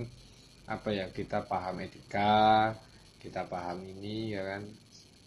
apa 0.67 0.89
ya 0.91 1.05
kita 1.11 1.47
paham 1.47 1.79
etika 1.79 2.75
kita 3.17 3.47
paham 3.47 3.83
ini 3.83 4.35
ya 4.35 4.43
kan? 4.45 4.63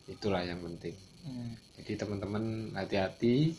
Itulah 0.08 0.42
yang 0.46 0.62
penting. 0.64 0.96
Hmm. 1.20 1.52
jadi 1.76 2.00
teman-teman 2.00 2.72
hati-hati. 2.72 3.52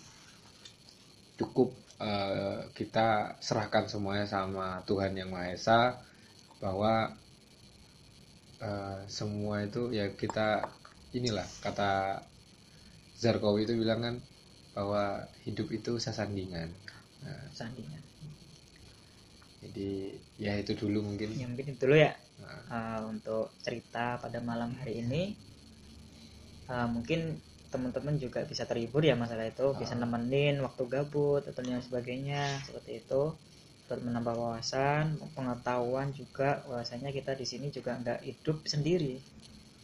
Cukup 1.38 1.74
eh, 2.02 2.66
kita 2.74 3.38
serahkan 3.38 3.86
semuanya 3.86 4.26
sama 4.26 4.82
Tuhan 4.90 5.14
yang 5.14 5.30
Maha 5.30 5.54
Esa 5.54 6.02
bahwa 6.58 7.14
eh, 8.62 9.00
semua 9.06 9.62
itu 9.62 9.94
ya 9.94 10.10
kita 10.14 10.66
inilah 11.14 11.46
kata 11.62 12.24
Zarkowi 13.22 13.70
itu 13.70 13.78
bilang 13.78 14.02
kan 14.02 14.16
bahwa 14.72 15.28
hidup 15.44 15.68
itu 15.72 16.00
sesandingan. 16.00 16.72
Nah, 17.22 17.44
Sandingan. 17.54 18.02
jadi 19.62 20.18
ya 20.42 20.58
itu 20.58 20.74
dulu 20.74 21.06
mungkin. 21.06 21.38
Ya 21.38 21.46
mungkin 21.46 21.76
itu 21.76 21.86
dulu 21.86 21.96
ya 21.96 22.14
Nah, 22.42 22.58
uh, 22.74 23.02
untuk 23.14 23.54
cerita 23.62 24.18
pada 24.18 24.42
malam 24.42 24.74
hari 24.82 25.06
ini. 25.06 25.38
Uh, 26.66 26.90
mungkin 26.90 27.38
teman-teman 27.70 28.18
juga 28.18 28.42
bisa 28.50 28.66
terhibur 28.66 29.06
ya 29.06 29.14
masalah 29.14 29.46
itu, 29.46 29.78
bisa 29.78 29.94
Ah. 29.94 30.02
nemenin 30.02 30.58
waktu 30.66 30.84
gabut 30.90 31.46
atau 31.46 31.62
lain 31.62 31.80
sebagainya 31.80 32.66
seperti 32.66 33.06
itu. 33.06 33.38
Buat 33.86 34.02
menambah 34.02 34.34
wawasan, 34.34 35.20
pengetahuan 35.38 36.10
juga 36.16 36.64
bahwasanya 36.66 37.12
kita 37.14 37.36
di 37.38 37.46
sini 37.46 37.70
juga 37.70 38.00
nggak 38.02 38.24
hidup 38.26 38.66
sendiri 38.66 39.22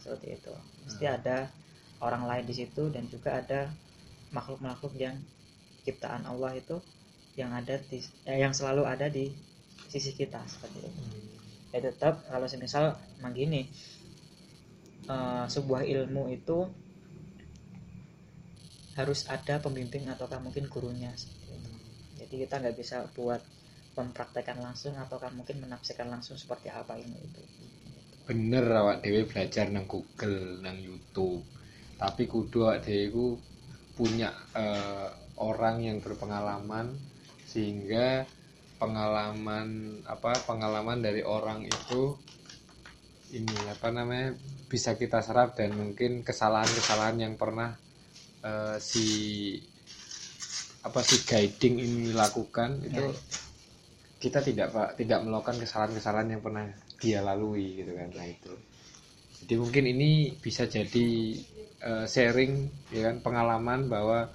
seperti 0.02 0.42
itu. 0.42 0.52
Pasti 0.84 1.04
Ah. 1.06 1.14
ada 1.14 1.38
orang 2.02 2.26
lain 2.26 2.44
di 2.50 2.54
situ 2.58 2.90
dan 2.90 3.06
juga 3.06 3.38
ada 3.38 3.70
makhluk-makhluk 4.34 4.94
yang 4.98 5.16
ciptaan 5.84 6.24
Allah 6.28 6.56
itu 6.56 6.76
yang 7.38 7.54
ada 7.54 7.78
di 7.78 8.02
eh, 8.26 8.42
yang 8.42 8.52
selalu 8.52 8.82
ada 8.84 9.06
di 9.06 9.30
sisi 9.88 10.12
kita 10.12 10.42
seperti 10.44 10.78
itu. 10.84 11.02
Ya 11.72 11.78
tetap 11.84 12.26
kalau 12.26 12.48
semisal 12.50 12.98
emang 13.20 13.32
gini 13.32 13.68
eh, 15.08 15.44
sebuah 15.46 15.86
ilmu 15.86 16.34
itu 16.34 16.68
harus 18.98 19.30
ada 19.30 19.62
pembimbing 19.62 20.10
ataukah 20.10 20.42
mungkin 20.42 20.66
gurunya 20.66 21.14
seperti 21.14 21.54
itu. 21.54 21.70
jadi 22.18 22.34
kita 22.34 22.54
nggak 22.58 22.76
bisa 22.82 23.06
buat 23.14 23.38
mempraktekkan 23.94 24.58
langsung 24.58 24.98
ataukah 24.98 25.30
mungkin 25.30 25.62
menafsirkan 25.62 26.10
langsung 26.10 26.34
seperti 26.34 26.66
apa 26.70 26.98
ilmu 26.98 27.18
itu. 27.18 27.42
Bener 28.26 28.66
awak 28.70 29.06
dewe 29.06 29.26
belajar 29.26 29.70
nang 29.70 29.86
Google 29.86 30.62
nang 30.62 30.78
YouTube. 30.78 31.46
Tapi 31.98 32.30
kudu 32.30 32.66
awak 32.66 32.86
dewe 32.86 33.38
punya 33.98 34.30
eh, 34.54 35.10
orang 35.42 35.82
yang 35.82 35.98
berpengalaman 35.98 36.94
sehingga 37.50 38.22
pengalaman 38.78 39.98
apa 40.06 40.38
pengalaman 40.46 41.02
dari 41.02 41.26
orang 41.26 41.66
itu 41.66 42.14
ini 43.34 43.58
apa 43.66 43.90
namanya 43.90 44.38
bisa 44.70 44.94
kita 44.94 45.18
serap 45.20 45.58
dan 45.58 45.74
mungkin 45.74 46.22
kesalahan-kesalahan 46.22 47.18
yang 47.18 47.34
pernah 47.34 47.74
eh, 48.46 48.78
si 48.78 49.06
apa 50.86 51.02
si 51.02 51.26
guiding 51.26 51.82
ini 51.82 52.04
lakukan 52.14 52.78
itu 52.86 53.02
Ya. 53.02 53.10
kita 54.18 54.42
tidak 54.42 54.74
pak 54.74 54.88
tidak 54.98 55.22
melakukan 55.22 55.62
kesalahan-kesalahan 55.62 56.38
yang 56.38 56.42
pernah 56.42 56.66
dia 56.98 57.22
lalui 57.22 57.82
gitu 57.82 57.94
kan 57.94 58.10
nah 58.14 58.26
itu 58.26 58.50
jadi 59.42 59.54
mungkin 59.62 59.84
ini 59.86 60.10
bisa 60.42 60.66
jadi 60.66 61.38
eh, 61.82 62.06
sharing 62.06 62.52
ya 62.94 63.10
kan 63.10 63.16
pengalaman 63.22 63.86
bahwa 63.86 64.28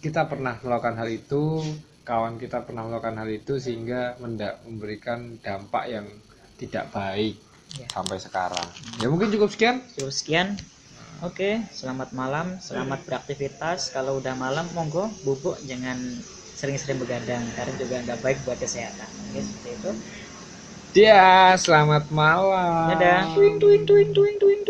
kita 0.00 0.26
pernah 0.28 0.56
melakukan 0.64 0.96
hal 0.96 1.08
itu 1.12 1.60
kawan 2.04 2.40
kita 2.40 2.64
pernah 2.64 2.88
melakukan 2.88 3.20
hal 3.20 3.28
itu 3.30 3.60
sehingga 3.60 4.16
menda- 4.18 4.58
memberikan 4.64 5.36
dampak 5.44 5.84
yang 5.92 6.06
tidak 6.56 6.88
baik 6.92 7.36
Ya. 7.78 7.86
sampai 7.86 8.18
sekarang. 8.18 8.66
Ya 8.98 9.06
mungkin 9.06 9.30
cukup 9.30 9.46
sekian. 9.54 9.78
Cukup 9.94 10.10
sekian. 10.10 10.58
Oke 11.22 11.62
selamat 11.70 12.10
malam 12.16 12.58
selamat 12.58 13.06
beraktivitas. 13.06 13.94
Kalau 13.94 14.18
udah 14.18 14.34
malam 14.34 14.66
monggo 14.74 15.06
bubuk 15.22 15.54
jangan 15.68 16.00
sering-sering 16.58 16.98
begadang 16.98 17.44
karena 17.54 17.72
juga 17.78 17.96
nggak 18.02 18.20
baik 18.26 18.38
buat 18.42 18.58
kesehatan. 18.58 19.06
Oke 19.30 19.38
seperti 19.44 19.70
itu. 19.78 19.90
Dia 20.90 21.54
selamat 21.54 22.10
malam. 22.10 22.90
Dadah. 22.90 23.38
Tuing 23.38 23.62
tuing 23.62 23.86
tuing 23.86 24.10
tuing 24.10 24.36
tuing 24.42 24.60